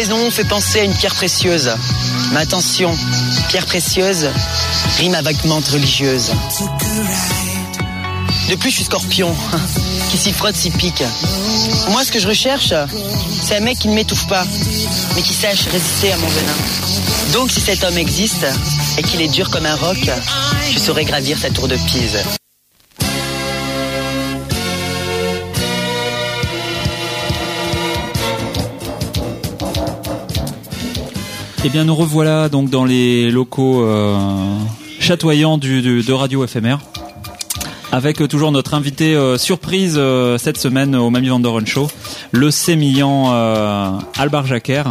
[0.05, 1.71] Prénom fait penser à une pierre précieuse.
[2.33, 2.95] Mais attention,
[3.49, 4.29] pierre précieuse
[4.99, 6.31] rime avec menthe religieuse.
[8.51, 9.35] De plus, je suis scorpion.
[10.11, 11.03] Qui s'y frotte, s'y pique.
[11.89, 12.75] Moi, ce que je recherche,
[13.43, 14.45] c'est un mec qui ne m'étouffe pas,
[15.15, 16.53] mais qui sache résister à mon venin.
[17.33, 18.47] Donc, si cet homme existe
[18.99, 20.11] et qu'il est dur comme un roc,
[20.71, 22.19] je saurais gravir sa tour de Pise.
[31.67, 34.19] Eh bien, nous revoilà donc dans les locaux euh,
[35.01, 36.77] chatoyants du, du- de Radio FMR.
[37.91, 39.99] Avec euh, toujours notre invité euh, surprise
[40.39, 41.89] cette semaine au Mamie Vandoren Show,
[42.33, 43.31] le sémillant
[44.19, 44.83] Albar Jacquer,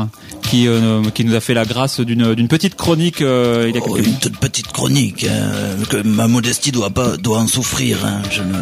[0.41, 0.67] qui,
[1.13, 3.97] qui nous a fait la grâce d'une d'une petite chronique il y a quelques Oh,
[3.97, 7.97] une toute petite chronique, hein, que ma modestie doit pas doit en souffrir.
[8.05, 8.21] hein.
[8.31, 8.53] Je ne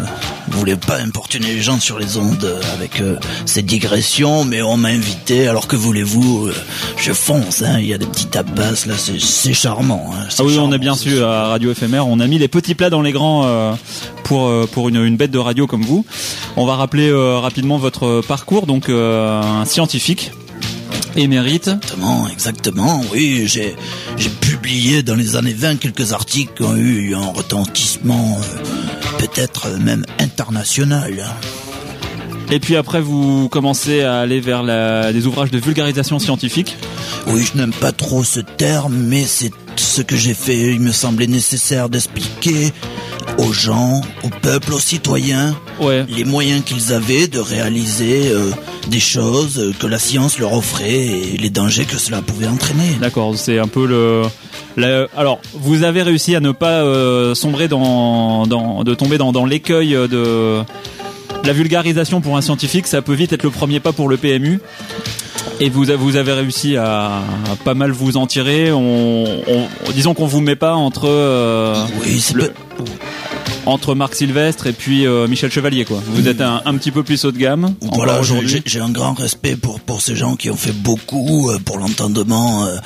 [0.57, 4.77] voulais pas importuner les gens sur les ondes euh, avec euh, ces digressions, mais on
[4.77, 5.47] m'a invité.
[5.47, 6.53] Alors que voulez-vous euh,
[6.97, 7.61] Je fonce.
[7.61, 7.77] hein.
[7.79, 10.11] Il y a des petits tapas là, c'est charmant.
[10.13, 10.25] hein.
[10.39, 12.89] Ah oui, on a bien su à Radio FMR, on a mis les petits plats
[12.89, 13.73] dans les grands euh,
[14.23, 16.05] pour pour une, une bête de radio comme vous.
[16.57, 20.31] On va rappeler rapidement votre parcours, donc un scientifique
[21.15, 21.67] émérite.
[21.67, 23.01] Exactement, exactement.
[23.11, 23.75] Oui, j'ai
[24.17, 28.63] j'ai publié dans les années 20 quelques articles qui ont eu un retentissement euh,
[29.21, 31.13] peut-être même international.
[32.49, 36.75] Et puis après, vous commencez à aller vers la, des ouvrages de vulgarisation scientifique.
[37.27, 40.73] Oui, je n'aime pas trop ce terme, mais c'est ce que j'ai fait.
[40.73, 42.73] Il me semblait nécessaire d'expliquer
[43.37, 45.55] aux gens, au peuple, aux citoyens,
[46.09, 48.51] les moyens qu'ils avaient de réaliser euh,
[48.89, 52.97] des choses que la science leur offrait et les dangers que cela pouvait entraîner.
[52.99, 54.23] D'accord, c'est un peu le.
[55.17, 59.45] Alors, vous avez réussi à ne pas euh, sombrer dans, dans, de tomber dans, dans
[59.45, 60.61] l'écueil de
[61.43, 62.87] la vulgarisation pour un scientifique.
[62.87, 64.59] Ça peut vite être le premier pas pour le PMU.
[65.59, 67.21] Et vous, avez réussi à, à
[67.63, 68.71] pas mal vous en tirer.
[68.71, 71.75] On, on- disons qu'on vous met pas entre euh,
[72.33, 72.51] le-
[73.65, 76.01] entre Marc Sylvestre et puis euh, Michel Chevalier, quoi.
[76.07, 77.73] Vous êtes un, un petit peu plus haut de gamme.
[77.93, 78.49] Voilà, j'ai- aujourd'hui.
[78.49, 81.77] j'ai j'ai un grand respect pour pour ces gens qui ont fait beaucoup euh, pour
[81.77, 82.77] l'entendement euh,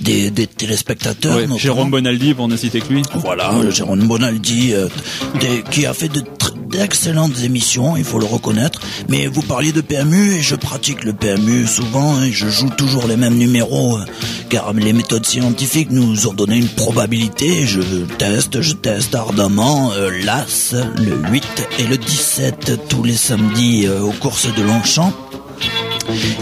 [0.00, 1.36] des, des téléspectateurs.
[1.36, 1.46] Ouais.
[1.58, 3.02] Jérôme Bonaldi, pour ne citer que lui.
[3.14, 4.72] Voilà, Jérôme Bonaldi,
[5.40, 8.80] des- qui a fait de tr- d'excellentes émissions, il faut le reconnaître.
[9.08, 12.16] Mais vous parliez de PMU et je pratique le PMU souvent.
[12.16, 14.04] hein, je joue toujours les mêmes numéros, euh,
[14.48, 17.64] car les méthodes scientifiques nous ont donné une probabilité.
[17.66, 17.80] Je
[18.18, 24.00] teste, je teste ardemment euh, l'As, le 8 et le 17 tous les samedis euh,
[24.00, 25.12] aux courses de Longchamp.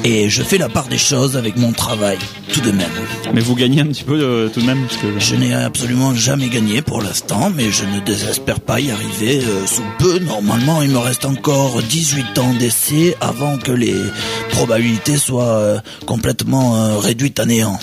[0.05, 2.19] Et je fais la part des choses avec mon travail,
[2.53, 2.91] tout de même.
[3.33, 5.19] Mais vous gagnez un petit peu euh, tout de même parce que...
[5.19, 9.67] Je n'ai absolument jamais gagné pour l'instant, mais je ne désespère pas y arriver euh,
[9.67, 10.19] sous peu.
[10.19, 13.97] Normalement, il me reste encore 18 ans d'essai avant que les
[14.51, 17.79] probabilités soient euh, complètement réduites à néant.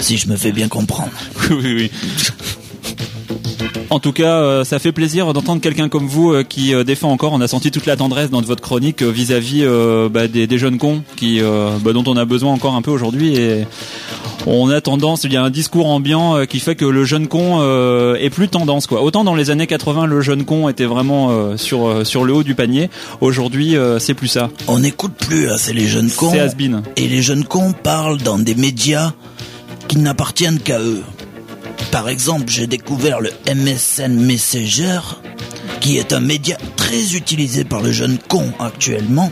[0.00, 1.12] Si je me fais bien comprendre.
[1.50, 1.90] oui, oui, oui.
[3.90, 7.10] En tout cas, euh, ça fait plaisir d'entendre quelqu'un comme vous euh, qui euh, défend
[7.10, 7.32] encore.
[7.32, 10.58] On a senti toute la tendresse dans votre chronique euh, vis-à-vis euh, bah, des, des
[10.58, 13.34] jeunes cons qui, euh, bah, dont on a besoin encore un peu aujourd'hui.
[13.36, 13.66] Et
[14.46, 17.26] on a tendance, il y a un discours ambiant euh, qui fait que le jeune
[17.26, 18.86] con euh, est plus tendance.
[18.86, 19.02] Quoi.
[19.02, 22.32] Autant dans les années 80, le jeune con était vraiment euh, sur euh, sur le
[22.32, 22.90] haut du panier.
[23.20, 24.50] Aujourd'hui, euh, c'est plus ça.
[24.68, 26.30] On n'écoute plus assez les jeunes cons.
[26.30, 26.40] C'est.
[26.96, 29.12] Et les jeunes cons parlent dans des médias
[29.88, 31.02] qui n'appartiennent qu'à eux.
[31.90, 35.00] Par exemple, j'ai découvert le MSN Messenger,
[35.80, 39.30] qui est un média très utilisé par le jeune con actuellement,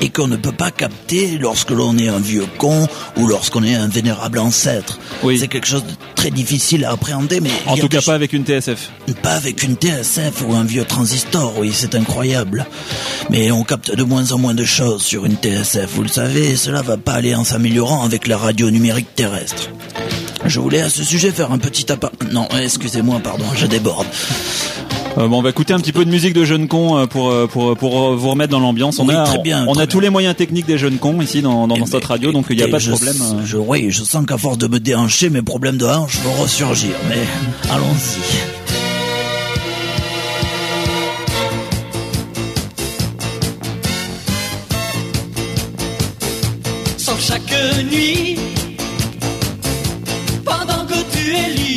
[0.00, 3.74] et qu'on ne peut pas capter lorsque l'on est un vieux con ou lorsqu'on est
[3.74, 4.98] un vénérable ancêtre.
[5.38, 8.44] C'est quelque chose de très difficile à appréhender, mais En tout cas, pas avec une
[8.44, 8.90] TSF.
[9.22, 12.66] pas avec une TSF ou un vieux transistor, oui, c'est incroyable.
[13.30, 16.50] Mais on capte de moins en moins de choses sur une TSF, vous le savez,
[16.50, 19.70] et cela va pas aller en s'améliorant avec la radio numérique terrestre.
[20.44, 22.12] Je voulais à ce sujet faire un petit appart...
[22.32, 24.06] Non, excusez-moi, pardon, je déborde.
[25.18, 27.30] Euh, bon, on va écouter un petit peu de musique de jeunes cons euh, pour
[27.30, 28.98] euh, pour pour vous remettre dans l'ambiance.
[28.98, 31.20] On Oui, a très bien, on très a tous les moyens techniques des jeunes cons
[31.20, 33.16] ici dans dans, dans cette radio, donc il n'y a pas de problème.
[33.44, 36.92] Je, oui, je sens qu'à force de me déhancher, mes problèmes de hanche vont ressurgir,
[37.10, 37.20] mais
[37.70, 38.22] allons-y.
[46.96, 47.52] Sans chaque
[47.90, 48.36] nuit,
[50.44, 51.71] pendant que tu es libre,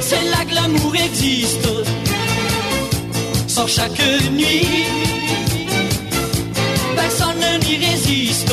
[0.00, 1.68] C'est là que l'amour existe.
[3.48, 3.98] Sans chaque
[4.32, 4.84] nuit,
[6.94, 8.52] personne n'y résiste.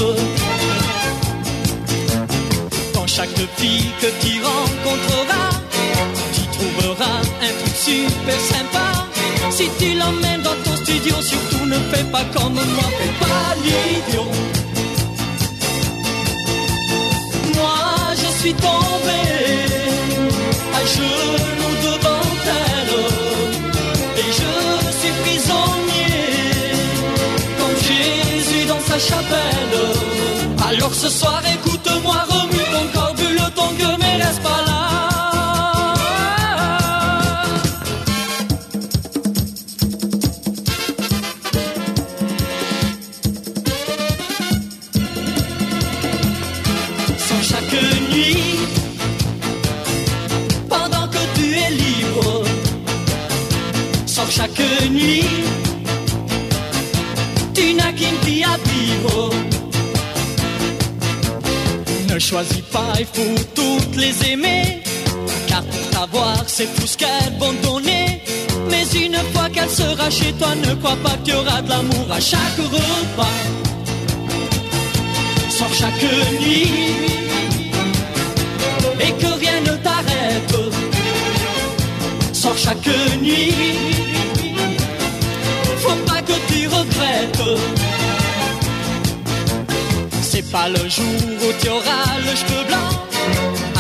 [2.93, 5.49] Dans chaque fille que tu rencontreras,
[6.35, 8.88] tu trouveras un truc super sympa.
[9.51, 14.62] Si tu l'emmènes dans ton studio, surtout ne fais pas comme moi, fais pas l'idiot.
[18.44, 19.22] Suis tombé
[20.78, 22.28] à genoux devant
[22.61, 22.95] elle
[24.22, 24.52] et je
[24.99, 26.11] suis prisonnier
[27.57, 29.78] comme Jésus dans sa chapelle.
[30.68, 34.02] Alors ce soir, écoute-moi, remue ton corps, vu le ton que
[62.99, 64.82] il faut toutes les aimer,
[65.48, 68.22] car pour t'avoir, c'est tout ce qu'elles vont donner.
[68.70, 72.07] Mais une fois qu'elle sera chez toi, ne crois pas qu'il y aura de l'amour
[72.11, 73.40] à chaque repas.
[75.49, 76.03] Sors chaque
[76.41, 76.72] nuit
[78.99, 80.56] et que rien ne t'arrête.
[82.34, 82.88] Sors chaque
[83.22, 83.93] nuit,
[90.53, 92.91] pas le jour où tu auras le cheveu blanc,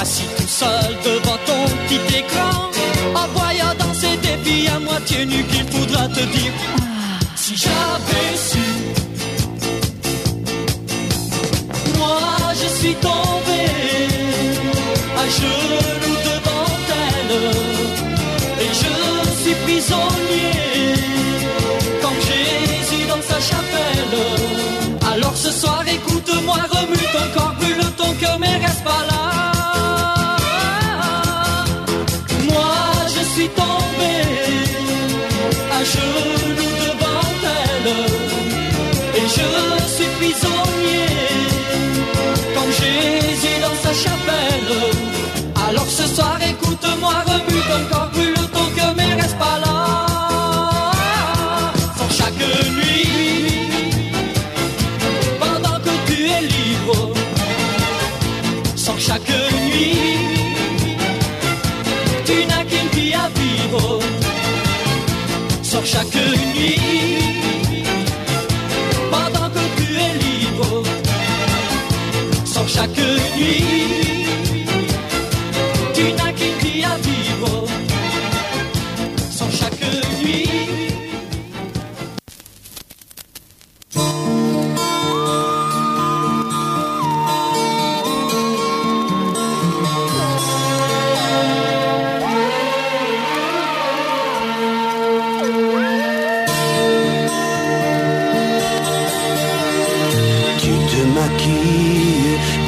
[0.01, 2.53] assis tout seul devant ton petit écran,
[3.21, 6.53] en voyant danser des filles à moitié nues qu'il faudra te dire.
[7.35, 8.67] Si j'avais su,
[11.99, 12.19] moi
[12.61, 13.61] je suis tombé
[15.21, 16.12] à genoux
[26.33, 30.37] soir écoute-moi, remue ton corps, brûle ton cœur, mais reste pas là.
[32.49, 32.73] Moi
[33.07, 34.13] je suis tombé
[35.71, 36.53] à genoux
[36.85, 37.29] devant
[37.61, 37.91] elle
[39.15, 39.47] et je
[39.95, 41.07] suis prisonnier
[42.55, 44.73] comme Jésus dans sa chapelle.
[45.67, 47.42] Alors ce soir écoute-moi, remue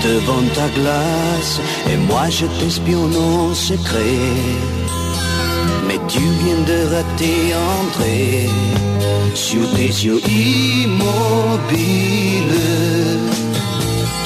[0.06, 1.60] devant ta glace
[1.91, 4.74] et moi je t'espionne en secret.
[6.07, 8.49] Tu viens de rater entrée
[9.34, 11.02] sur tes yeux immobiles.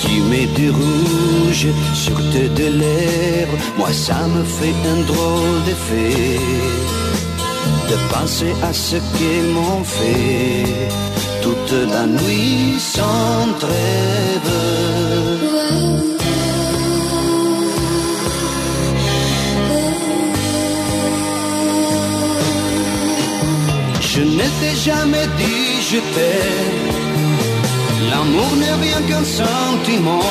[0.02, 6.40] Tu mets du rouge sur tes deux lèvres, moi ça me fait un drôle d'effet
[7.90, 10.90] de penser à ce qu'ils m'ont fait
[11.42, 14.69] toute la nuit sans trêve.
[24.20, 26.90] Je ne t'ai jamais dit je t'aime.
[28.10, 30.26] L'amour n'est rien qu'un sentiment.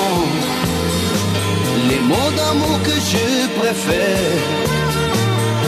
[1.89, 3.27] Les mots d'amour que je
[3.59, 4.43] préfère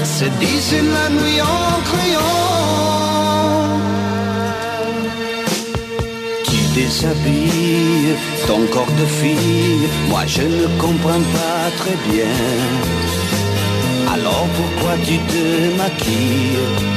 [0.04, 2.50] se disent la nuit en criant.
[6.44, 8.16] Tu déshabilles
[8.46, 12.36] ton corps de fille, moi je ne comprends pas très bien.
[14.12, 15.42] Alors pourquoi tu te
[15.78, 16.90] maquilles?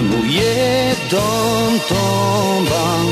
[0.00, 3.04] Mouiller dans ton bain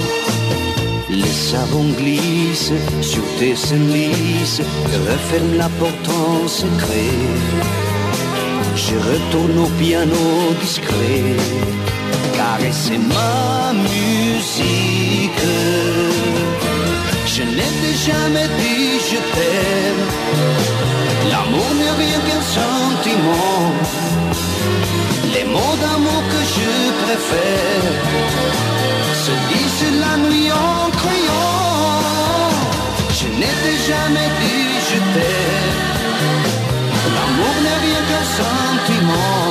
[1.09, 4.63] Les savons glissent sur tes seins lisses,
[5.09, 7.19] referme la porte en secret.
[8.77, 11.37] Je retourne au piano discret,
[12.37, 15.47] car c'est ma musique.
[17.27, 20.05] Je n'ai jamais dit je t'aime.
[21.31, 23.90] L'amour n'est rien qu'un sentiment.
[25.53, 26.73] Mots d'amour que je
[27.05, 27.85] préfère
[29.25, 29.71] se dit
[30.05, 32.51] la nuit en criant.
[33.19, 35.81] Je n'étais jamais dit je t'aime.
[37.15, 39.43] L'amour n'est rien qu'un sentiment.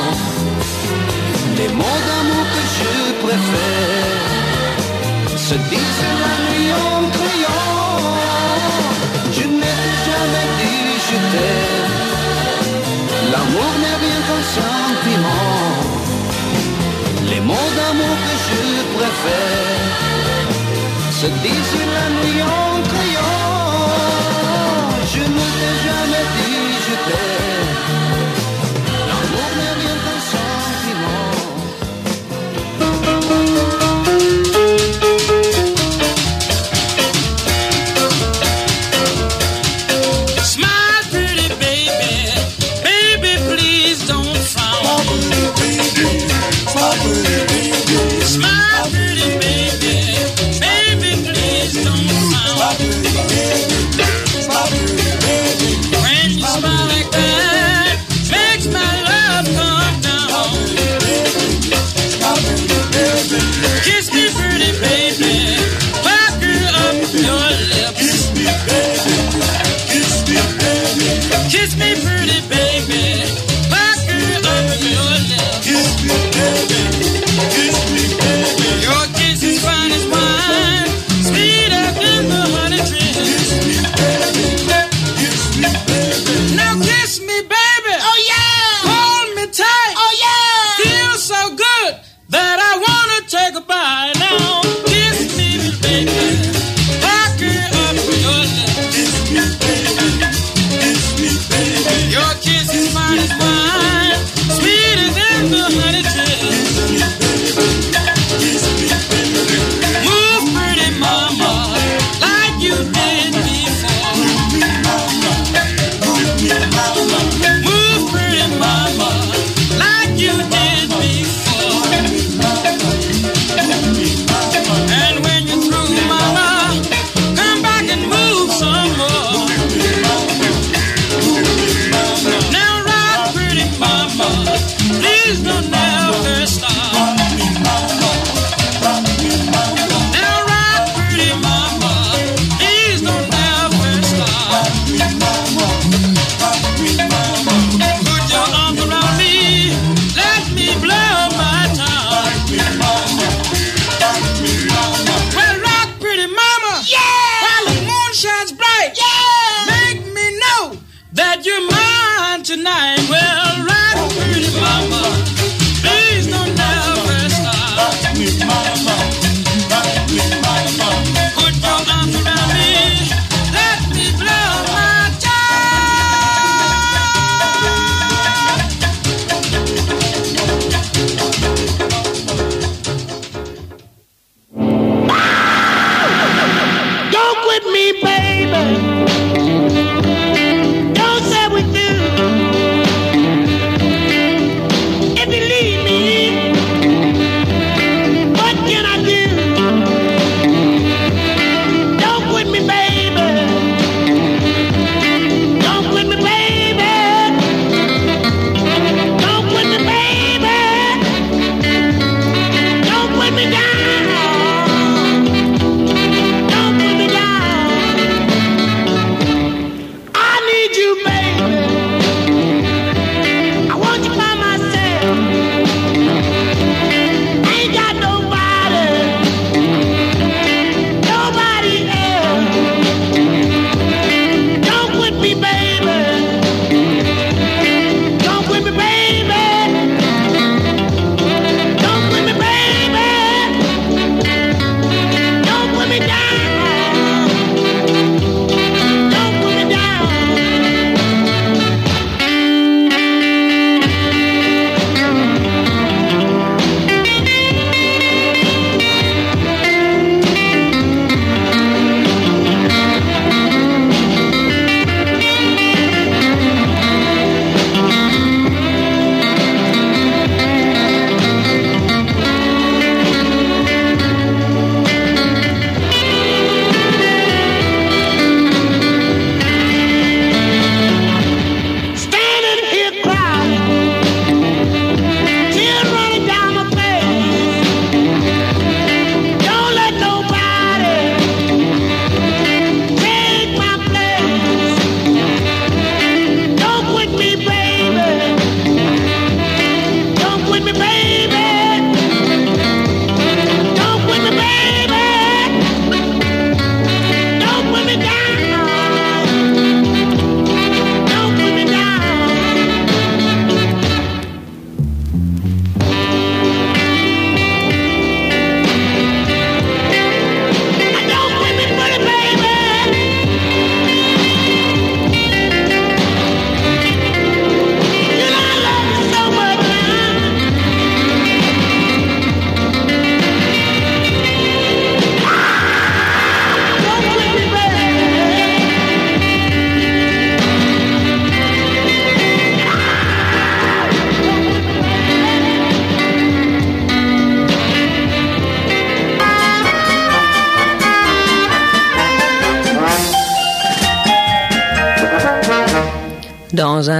[1.57, 2.91] Les mots d'amour que je
[3.25, 4.23] préfère
[5.47, 7.99] se disent la nuit en criant.
[9.37, 11.99] Je n'ai jamais dit je t'aime.
[13.31, 15.88] L'amour n'est rien qu'un sentiment.
[17.49, 20.51] Les mots d'amour que je préfère
[21.11, 23.48] se disent la nuit en criant.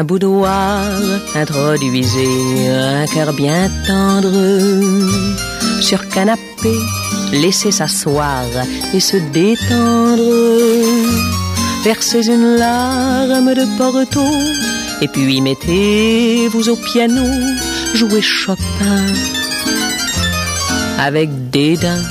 [0.03, 0.85] Boudoir,
[1.35, 4.31] introduisez un cœur bien tendre.
[5.81, 6.75] Sur canapé,
[7.31, 8.43] laissez s'asseoir
[8.93, 10.31] et se détendre.
[11.83, 14.25] Versez une larme de Porto
[15.01, 17.25] et puis mettez-vous au piano,
[17.95, 19.05] jouez Chopin
[20.99, 22.03] avec dédain.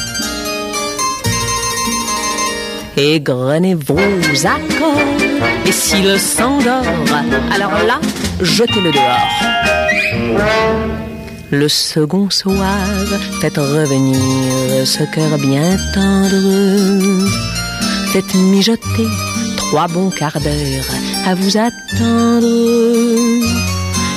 [2.96, 3.98] Égrenez vos
[4.44, 5.17] accords
[5.66, 6.82] et s'il s'endort,
[7.54, 8.00] alors là,
[8.40, 9.28] jetez-le dehors.
[11.50, 12.78] Le second soir,
[13.40, 17.26] faites revenir ce cœur bien tendre.
[18.12, 19.06] Faites mijoter
[19.56, 20.84] trois bons quarts d'heure
[21.26, 22.46] à vous attendre.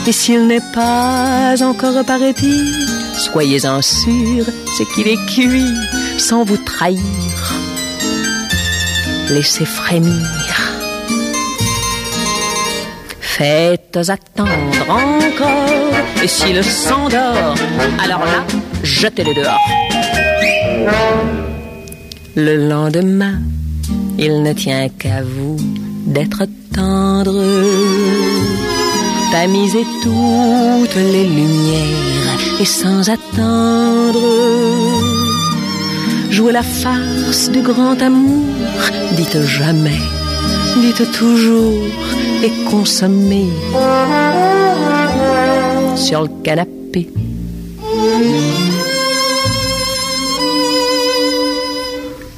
[0.08, 2.74] Et s'il n'est pas encore parti,
[3.18, 4.46] soyez-en sûr,
[4.78, 5.74] c'est qu'il est cuit
[6.18, 7.00] sans vous trahir.
[9.30, 10.41] Laissez frémir.
[13.42, 17.56] Faites attendre encore, et s'il s'endort,
[18.04, 18.46] alors là,
[18.84, 19.68] jetez-le dehors.
[22.36, 23.40] Le lendemain,
[24.20, 25.58] il ne tient qu'à vous
[26.06, 26.44] d'être
[26.76, 27.42] tendre.
[29.32, 34.22] Tamisez toutes les lumières et sans attendre.
[36.30, 38.46] Jouez la farce du grand amour,
[39.18, 40.02] dites jamais,
[40.84, 41.82] dites toujours
[42.44, 43.50] et consommez
[45.96, 47.10] sur le canapé.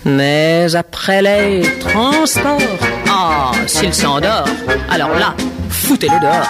[0.05, 2.59] Mais après les transports,
[3.09, 4.45] ah, s'il s'endort,
[4.89, 5.33] alors là,
[5.69, 6.49] foutez-le dehors.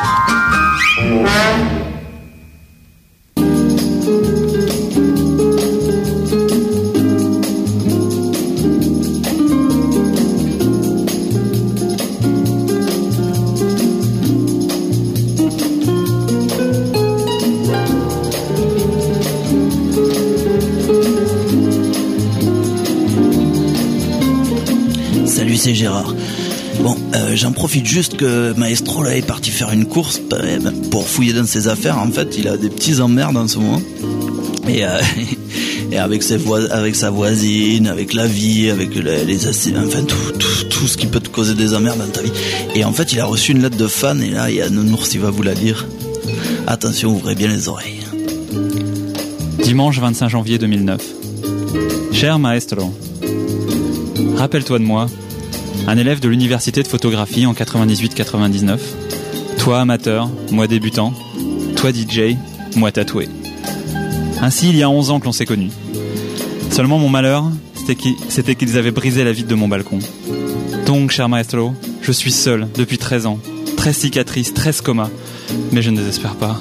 [25.63, 26.13] C'est Gérard.
[26.81, 30.59] Bon, euh, j'en profite juste que Maestro là est parti faire une course euh,
[30.91, 31.99] pour fouiller dans ses affaires.
[31.99, 33.81] En fait, il a des petits emmerdes en ce moment.
[34.67, 34.99] Et, euh,
[35.97, 36.37] avec, ses
[36.69, 41.29] avec sa voisine, avec la vie, avec les, les enfin tout, ce qui peut te
[41.29, 42.33] causer des emmerdes dans ta vie.
[42.75, 44.69] Et en fait, il a reçu une lettre de fan et là, il y a
[44.69, 45.87] Nounours qui va vous la lire.
[46.67, 48.01] Attention, ouvrez bien les oreilles.
[49.63, 51.01] Dimanche 25 janvier 2009.
[52.11, 52.93] Cher maestro,
[54.35, 55.07] rappelle-toi de moi,
[55.87, 58.79] un élève de l'université de photographie en 98-99.
[59.59, 61.13] Toi amateur, moi débutant.
[61.75, 62.35] Toi DJ,
[62.75, 63.27] moi tatoué.
[64.41, 65.71] Ainsi, il y a 11 ans que l'on s'est connus.
[66.71, 67.45] Seulement mon malheur,
[68.29, 69.99] c'était qu'ils avaient brisé la vitre de mon balcon.
[70.85, 73.39] Donc, cher maestro, je suis seul depuis 13 ans.
[73.77, 75.09] 13 cicatrices, 13 comas.
[75.71, 76.59] Mais je ne désespère pas.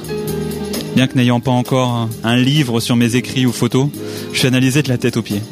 [0.94, 3.88] Bien que n'ayant pas encore un livre sur mes écrits ou photos,
[4.32, 5.42] je suis analysé de la tête aux pieds.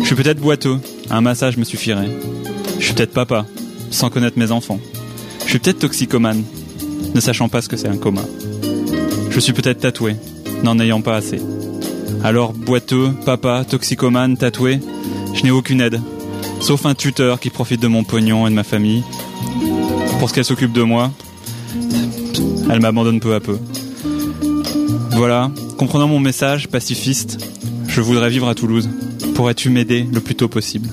[0.00, 0.78] Je suis peut-être boiteux,
[1.08, 2.10] un massage me suffirait.
[2.80, 3.46] Je suis peut-être papa,
[3.90, 4.80] sans connaître mes enfants.
[5.44, 6.42] Je suis peut-être toxicomane,
[7.14, 8.22] ne sachant pas ce que c'est un coma.
[9.30, 10.16] Je suis peut-être tatoué,
[10.64, 11.40] n'en ayant pas assez.
[12.24, 14.80] Alors boiteux, papa, toxicomane, tatoué,
[15.34, 16.00] je n'ai aucune aide,
[16.60, 19.04] sauf un tuteur qui profite de mon pognon et de ma famille.
[20.18, 21.12] Pour ce qu'elle s'occupe de moi,
[22.70, 23.58] elle m'abandonne peu à peu.
[25.10, 27.46] Voilà, comprenant mon message pacifiste,
[27.86, 28.88] je voudrais vivre à Toulouse.
[29.34, 30.88] Pourrais-tu m'aider le plus tôt possible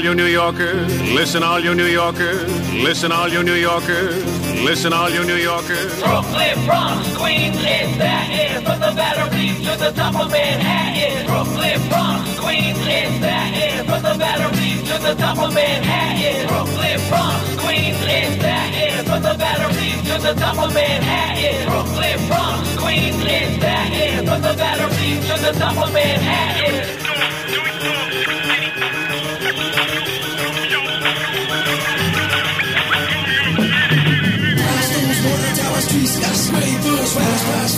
[0.00, 1.12] all you New Yorkers.
[1.12, 2.48] Listen, all you New Yorkers.
[2.72, 4.24] Listen, all you New Yorkers.
[4.64, 5.92] Listen, all you New Yorkers.
[6.00, 11.26] Brooklyn, Bronx, Queens, it's that is from the batteries to the top of Manhattan.
[11.26, 16.48] Brooklyn, Bronx, Queens, it's that is from the batteries to the top of Manhattan.
[16.48, 21.68] Brooklyn, Bronx, Queens, it's that is from the batteries to the top of Manhattan.
[21.68, 27.09] Brooklyn, Bronx, Queens, it's that is from the batteries to the top of Manhattan.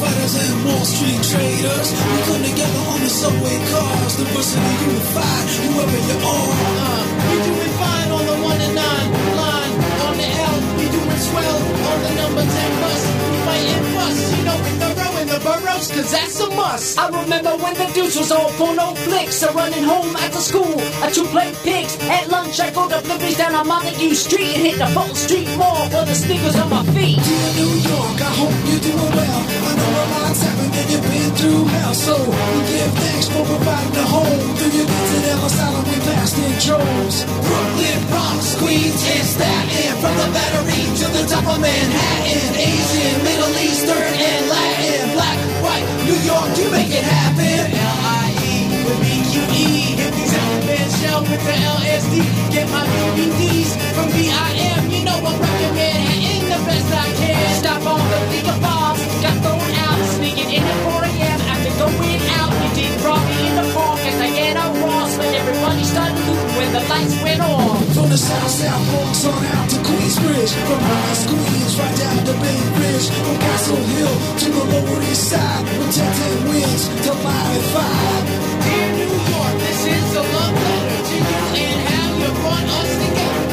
[0.02, 1.88] Fighters, and Wall Street traders.
[1.94, 6.50] We come together on the subway cars, diversity unified, whoever you are.
[6.82, 9.08] Uh, we doing fine on the one and nine
[9.38, 9.72] line.
[10.06, 13.00] On the L, we doing swell on the number 10 bus.
[13.30, 16.41] We fighting fuss, you know, in the row in the boroughs, cause that's
[16.72, 16.98] must.
[16.98, 19.36] I remember when the deuce was all porno flicks.
[19.36, 20.74] So running home after school,
[21.04, 21.96] I two play pigs.
[22.08, 25.48] At lunch, I go to Flippies down on Montague Street and hit the Fulton Street
[25.56, 27.18] Mall for the sneakers on my feet.
[27.20, 29.40] Dear New York, I hope you're doing well.
[29.68, 31.94] I know a lot's happened and you've been through hell.
[31.94, 34.40] So we give thanks for providing a home.
[34.56, 37.16] Through your kids and Ellis Island, we passed in droves.
[37.46, 39.92] Brooklyn, Bronx, Queens, and Staten.
[40.00, 42.48] From the Battery to the top of Manhattan.
[42.56, 44.41] Asian, Middle Eastern, and
[46.32, 47.60] York, you make it happen.
[47.76, 48.54] L-I-E
[48.84, 49.68] with B-Q-E.
[50.00, 52.14] Hippies at the shell with the LSD.
[52.54, 54.82] Get my DVDs from B-I-M.
[54.92, 57.36] You know I'm rocking Manhattan the best I can.
[57.60, 58.96] Stop on the Liga Bob.
[59.24, 59.98] Got thrown out.
[60.16, 61.38] Sneaking in at 4 a.m.
[61.52, 65.12] After going out, you did rob me in the park at Diana Ross.
[65.18, 66.21] When everybody started
[66.62, 67.76] when the lights went on.
[67.94, 70.52] From the south, south Bronx on out to Queensbridge.
[70.68, 73.06] From Queens, Queens, right down to Bay Bridge.
[73.10, 75.64] From Castle Hill to the Lower East Side.
[75.74, 78.24] From 10 winds to 5 and 5.
[78.64, 82.90] Dear New York, this is a love letter to you and how you brought us
[83.02, 83.51] together.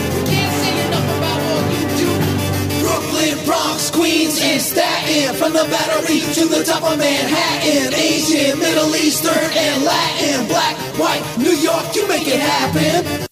[2.99, 5.33] Brooklyn, Bronx, Queens, and Staten.
[5.35, 7.93] From the Battery to the top of Manhattan.
[7.93, 10.47] Asian, Middle Eastern, and Latin.
[10.47, 13.28] Black, white, New York, you make it happen.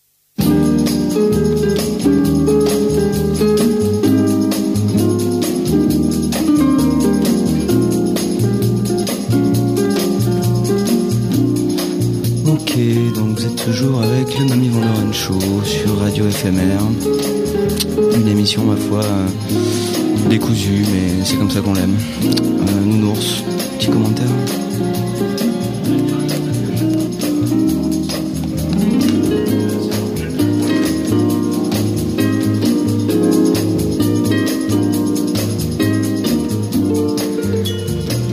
[13.68, 16.80] Toujours avec le Mamie Vandoren Show sur Radio FMR.
[18.16, 21.98] Une émission, ma foi, euh, décousue, mais c'est comme ça qu'on l'aime.
[22.24, 23.44] Euh, Nounours,
[23.78, 24.26] petit commentaire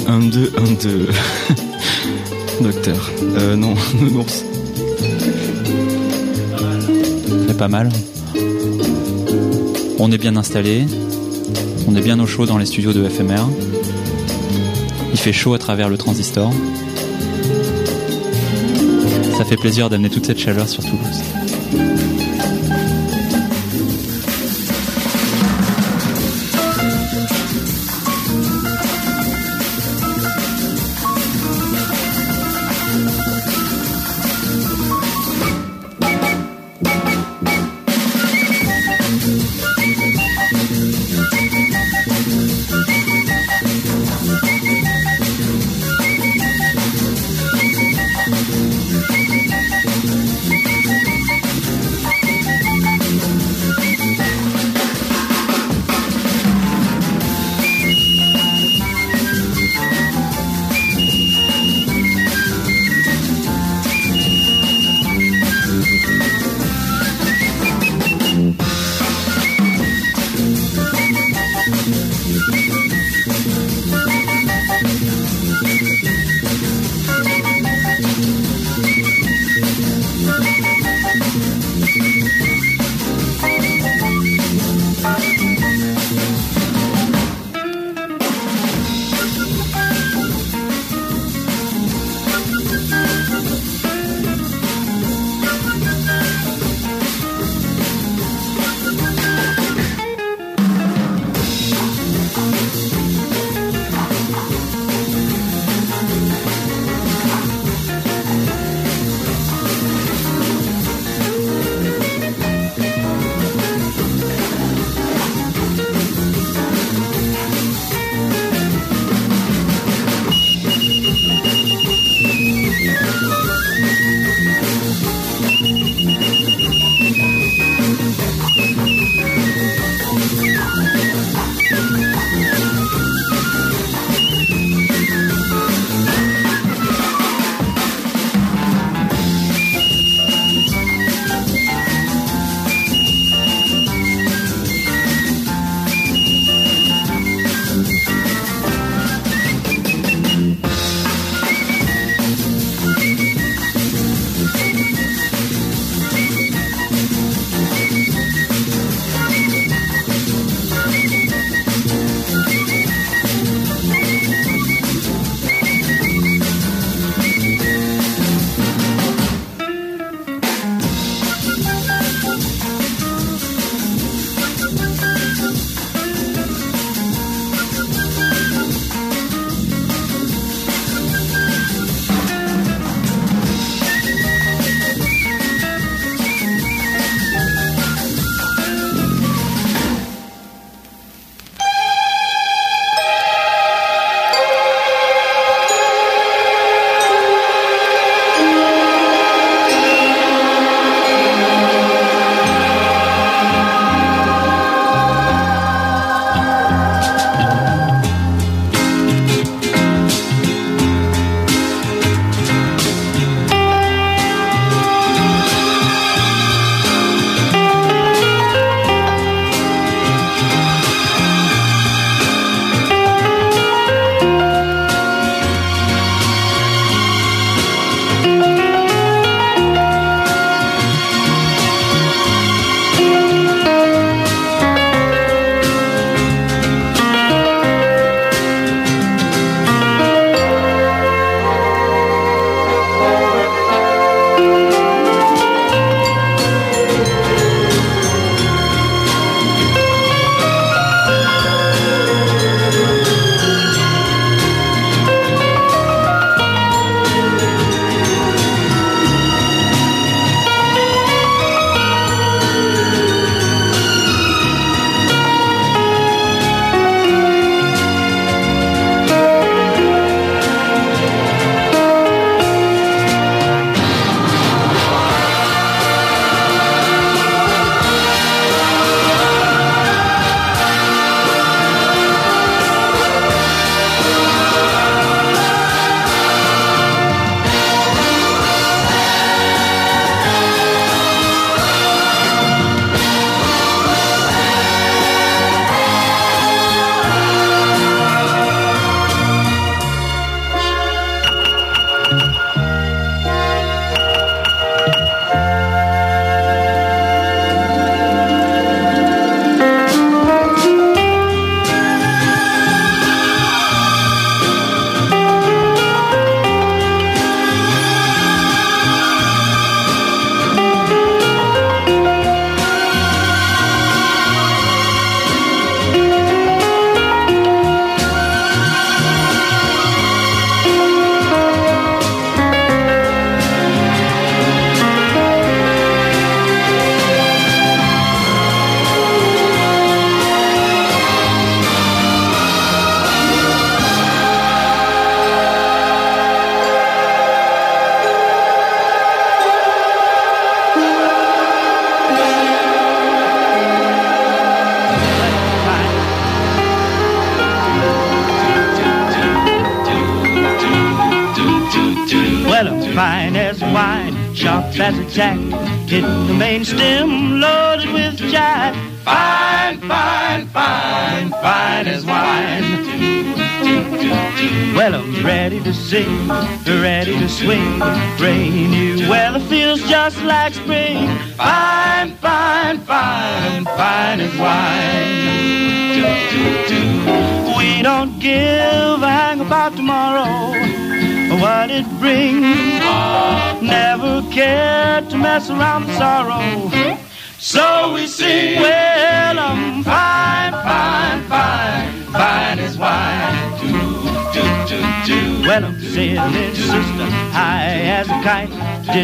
[0.06, 1.08] Un, deux, un, deux.
[2.60, 3.10] Docteur.
[3.36, 4.44] Euh, non, Nounours.
[7.58, 7.88] Pas mal.
[9.98, 10.86] On est bien installé.
[11.86, 13.46] On est bien au chaud dans les studios de FMR.
[15.12, 16.52] Il fait chaud à travers le transistor.
[19.38, 22.03] Ça fait plaisir d'amener toute cette chaleur sur Toulouse.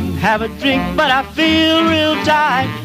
[0.00, 2.79] Didn't have a drink, but I feel real tight.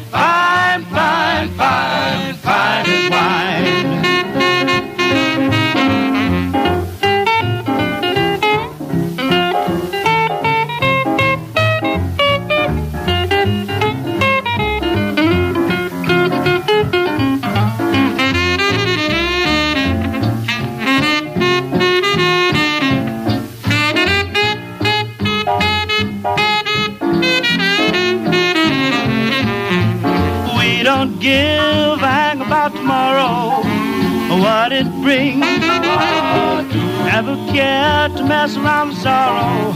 [38.08, 39.74] Care to mess around with sorrow.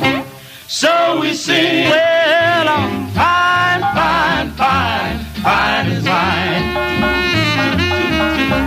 [0.67, 6.75] So we sing, well, I'm fine, fine, fine, fine as wine.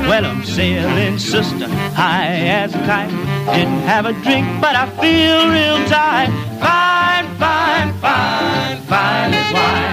[0.10, 3.10] Well, I'm sailing, sister, high as a kite.
[3.56, 6.30] Didn't have a drink, but I feel real tight.
[6.60, 9.84] Fine, fine, fine, fine as wine.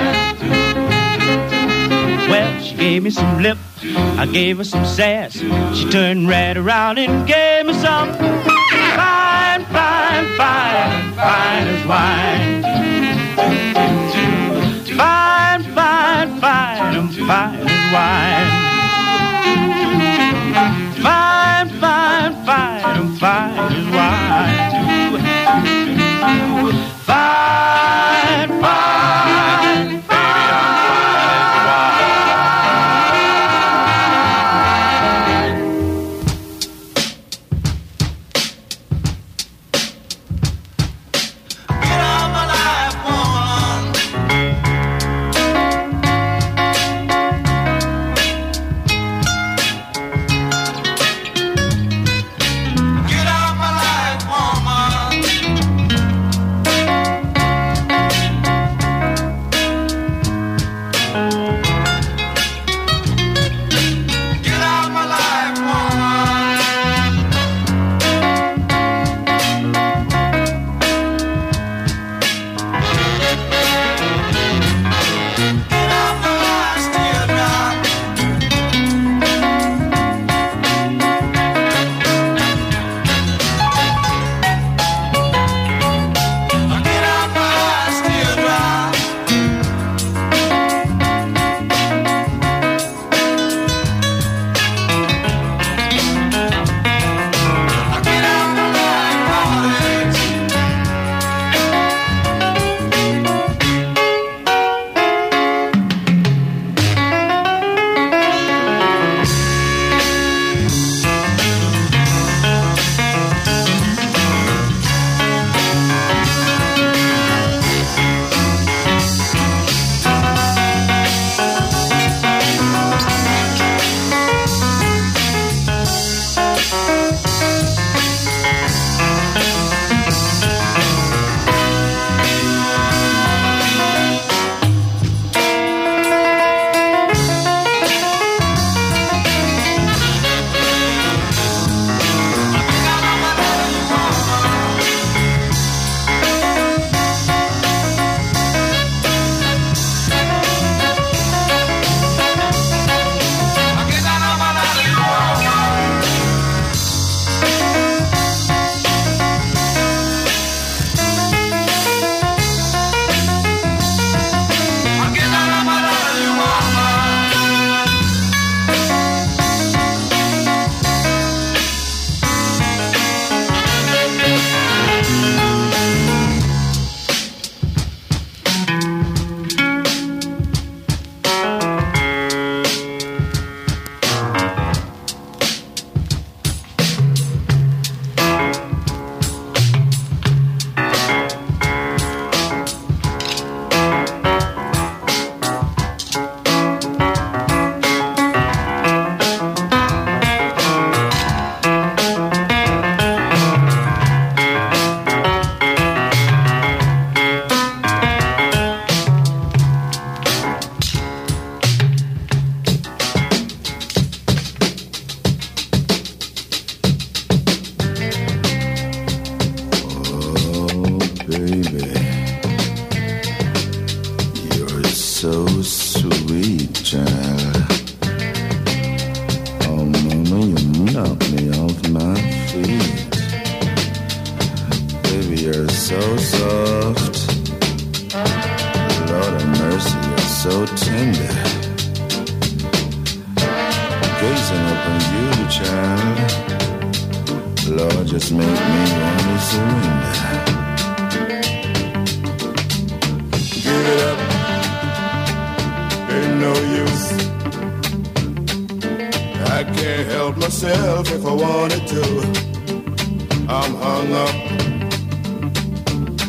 [2.31, 3.59] Well, she gave me some lip,
[4.19, 5.33] I gave her some sass.
[5.77, 8.40] She turned right around and gave me some fine,
[10.41, 12.63] fine, fine, as wine.
[14.97, 18.50] Fine, fine, fine, fine as wine.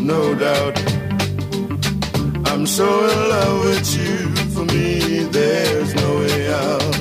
[0.01, 0.77] No doubt.
[2.47, 4.35] I'm so in love with you.
[4.53, 6.93] For me, there's no way out.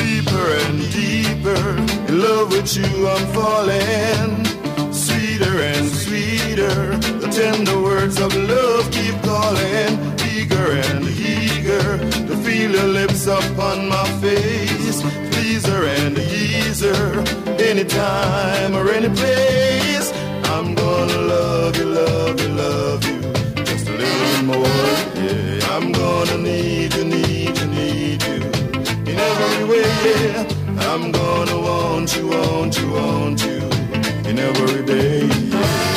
[0.00, 1.64] Deeper and deeper
[2.08, 4.44] in love with you, I'm falling.
[4.92, 9.92] Sweeter and sweeter, the tender words of love keep calling.
[10.32, 11.98] Eager and eager
[12.28, 15.02] to feel your lips upon my face.
[15.32, 17.20] Pleaser and easer,
[17.60, 20.12] anytime or any place.
[20.58, 23.20] I'm gonna love you, love you, love you,
[23.62, 24.66] just a little more.
[25.20, 28.36] Yeah, I'm gonna need you, need you, need you
[29.04, 29.82] in every way.
[30.06, 30.46] Yeah,
[30.90, 33.58] I'm gonna want you, want you, want you
[34.30, 35.28] in every day.
[35.28, 35.95] Get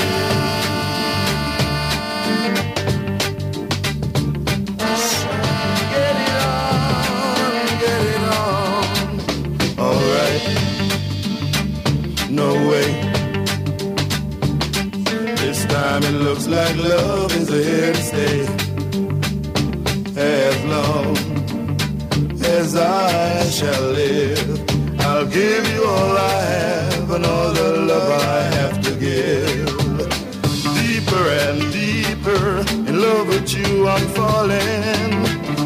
[16.30, 18.42] looks like love is here to stay.
[20.16, 21.18] As long
[22.58, 24.50] as I shall live,
[25.08, 29.70] I'll give you all I have and all the love I have to give.
[30.80, 32.46] Deeper and deeper
[32.90, 35.12] in love with you, I'm falling.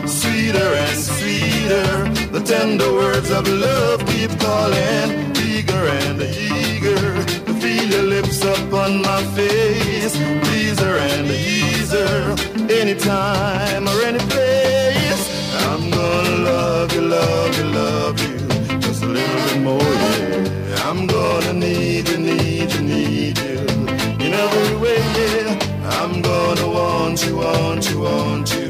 [0.08, 1.90] Sweeter and sweeter,
[2.36, 5.08] the tender words of love keep calling.
[5.52, 7.04] Eager and eager
[7.48, 9.83] to feel your lips upon my face.
[10.04, 12.36] Pleaser and easer,
[12.70, 15.54] anytime or any place.
[15.68, 18.38] I'm gonna love you, love you, love you,
[18.80, 20.90] just a little bit more, yeah.
[20.90, 23.60] I'm gonna need you, need you, need you
[24.20, 25.58] in every way, yeah.
[26.02, 28.63] I'm gonna want you, want you, want you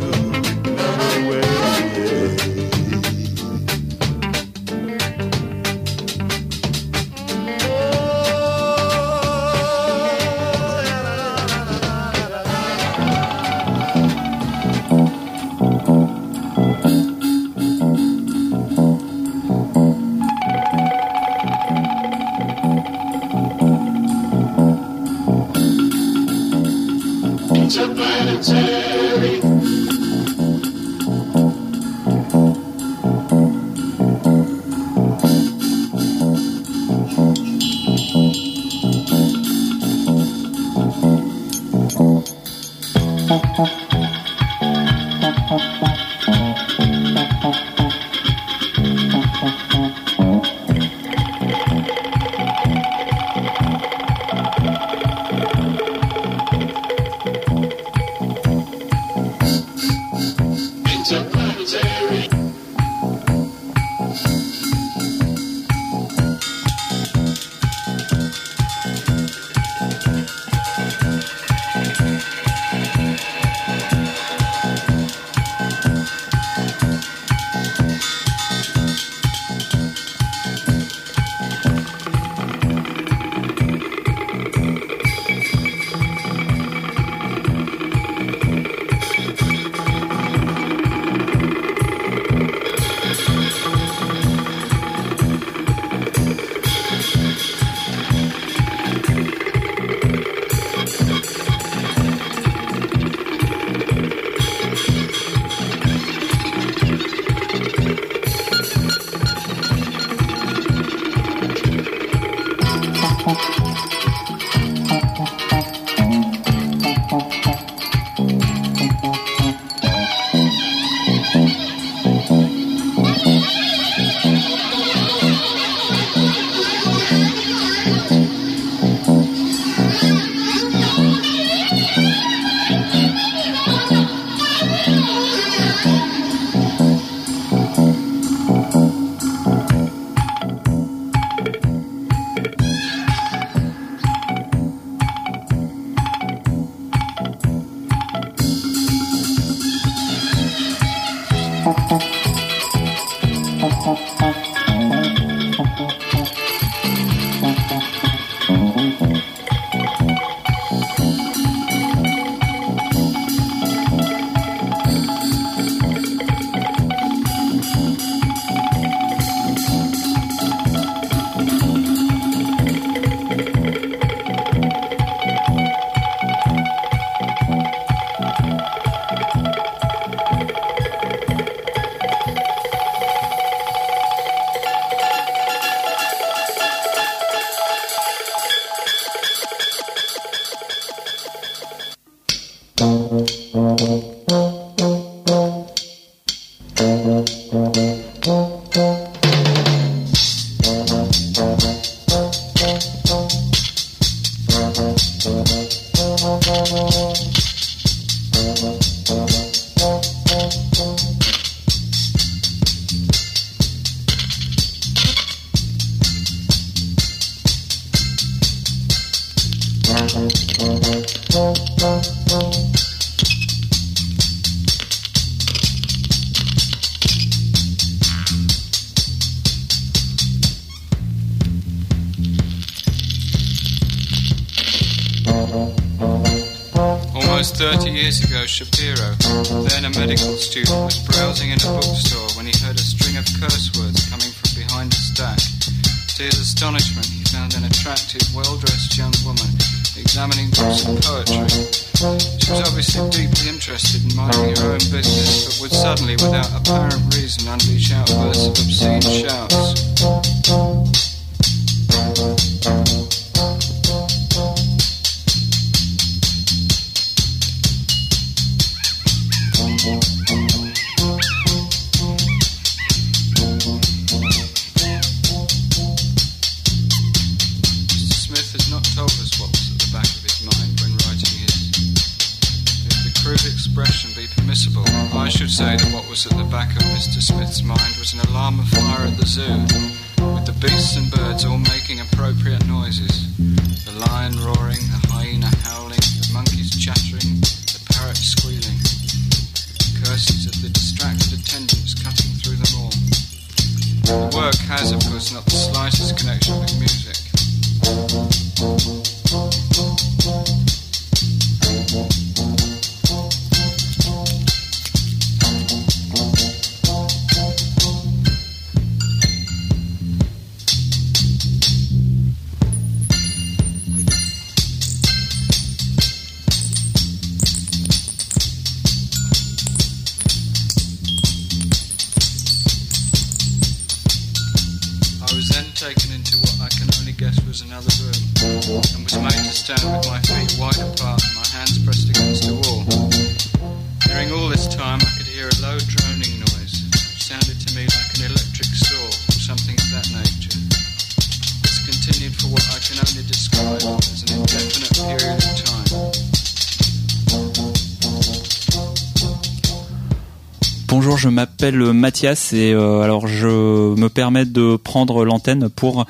[361.23, 366.05] je m'appelle Mathias et euh, alors je me permets de prendre l'antenne pour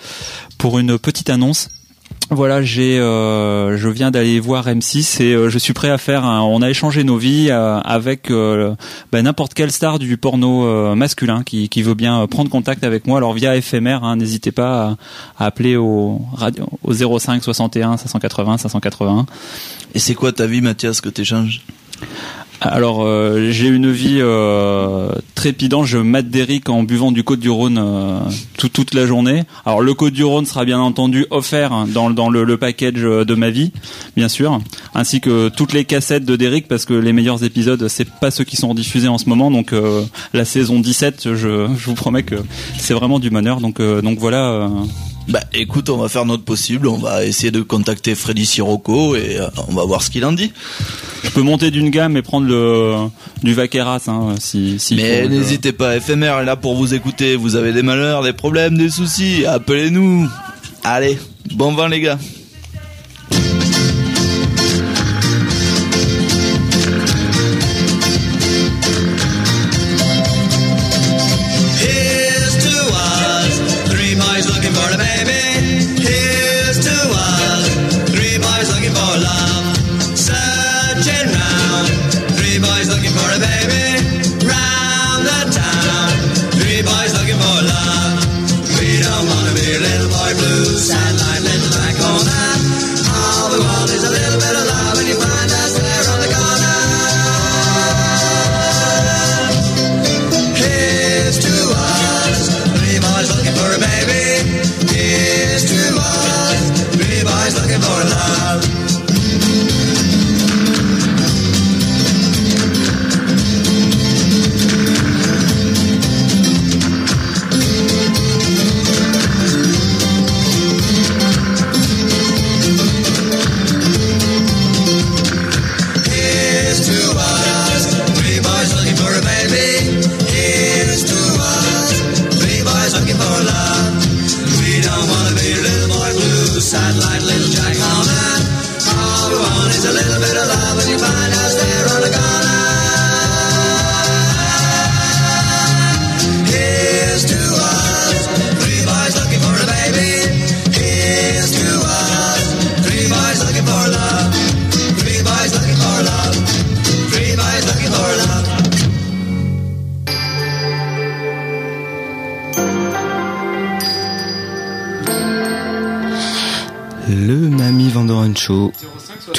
[0.58, 1.70] pour une petite annonce.
[2.32, 6.24] Voilà, j'ai, euh, je viens d'aller voir M6 et euh, je suis prêt à faire.
[6.26, 11.70] un- on a échangé nos vies avec ben, n'importe quelle star du porno masculin qui,
[11.84, 13.18] veut bien prendre contact avec moi.
[13.18, 14.98] Alors via éphémère, hein, n'hésitez pas
[15.38, 19.28] à, à appeler au radio au 05 61 580 581.
[19.94, 21.62] Et c'est quoi ta vie, Mathias, que t'échanges?
[22.66, 25.86] Alors euh, j'ai une vie euh, trépidante.
[25.86, 28.20] Je mate d'Eric en buvant du Côte du Rhône euh,
[28.58, 29.44] tout- toute la journée.
[29.66, 33.36] Alors le Côte du Rhône sera bien entendu offert dans, dans le, le package de
[33.36, 33.72] ma vie,
[34.16, 34.60] bien sûr,
[34.96, 38.46] ainsi que toutes les cassettes de Derrick parce que les meilleurs épisodes c'est pas ceux
[38.46, 39.52] qui sont diffusés en ce moment.
[39.52, 40.04] Donc euh,
[40.34, 42.36] la saison 17, je, je vous promets que
[42.78, 43.60] c'est vraiment du bonheur.
[43.60, 44.70] Donc euh, donc voilà.
[45.28, 49.16] Euh, Bah écoute, on va faire notre possible, on va essayer de contacter Freddy Sirocco
[49.16, 50.52] et euh, on va voir ce qu'il en dit.
[51.24, 52.96] je peux monter d'une gamme et prendre le
[53.42, 54.96] du Vaqueras hein, si si.
[54.96, 57.36] Mais je- n'hésitez pas, FMR est là pour vous écouter.
[57.36, 60.28] Vous avez des malheurs, des problèmes, des soucis, appelez-nous.
[60.84, 61.18] Allez,
[61.56, 62.18] bon vent les gars.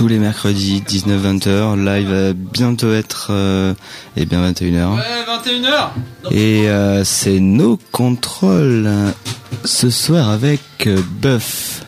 [0.05, 1.83] Tous les mercredis 19-20h.
[1.83, 3.73] Live va bientôt être euh,
[4.19, 4.97] eh bien 21h.
[4.97, 5.89] Ouais, 21h
[6.31, 9.11] Et euh, c'est nos contrôles euh,
[9.65, 11.84] ce soir avec euh, Buff.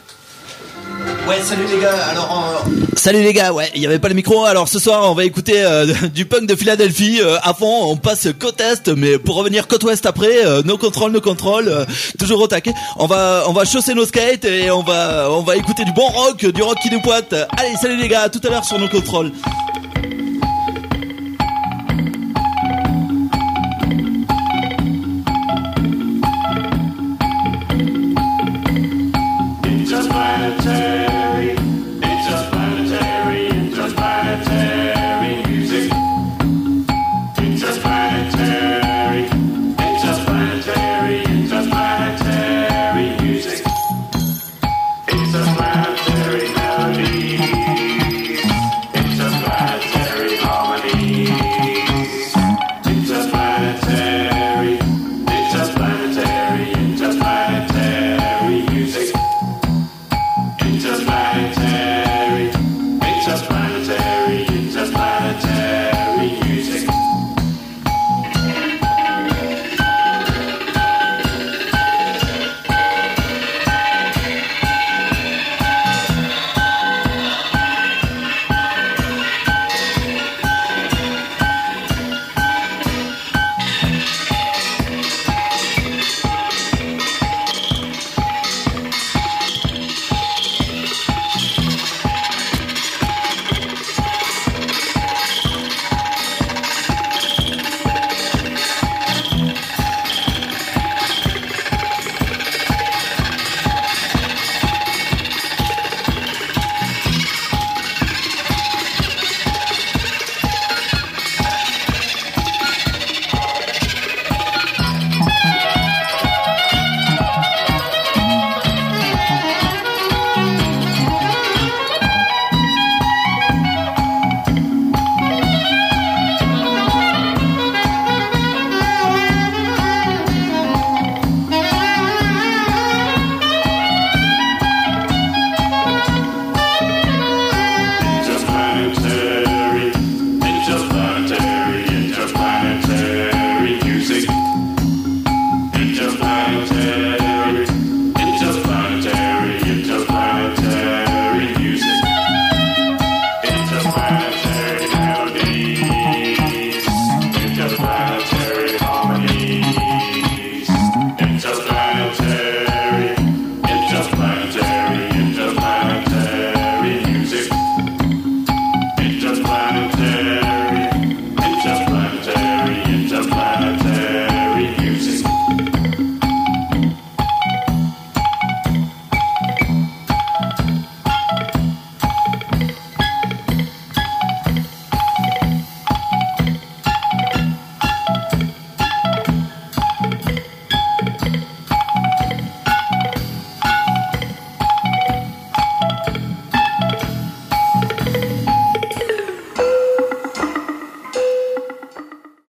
[1.27, 2.07] Ouais, salut les gars.
[2.11, 3.53] Alors, euh, salut les gars.
[3.53, 4.44] Ouais, il y avait pas le micro.
[4.44, 7.20] Alors ce soir, on va écouter euh, du punk de Philadelphie.
[7.20, 10.78] Euh, à fond, on passe côte est, mais pour revenir côte ouest après, euh, nos
[10.78, 11.86] contrôles, nos contrôles,
[12.19, 12.74] toujours au taquet.
[12.97, 16.07] On va, on va chausser nos skates et on va, on va écouter du bon
[16.07, 17.32] rock, du rock qui nous pointe.
[17.32, 18.28] Allez, salut les gars.
[18.28, 19.32] Tout à l'heure sur nos contrôles.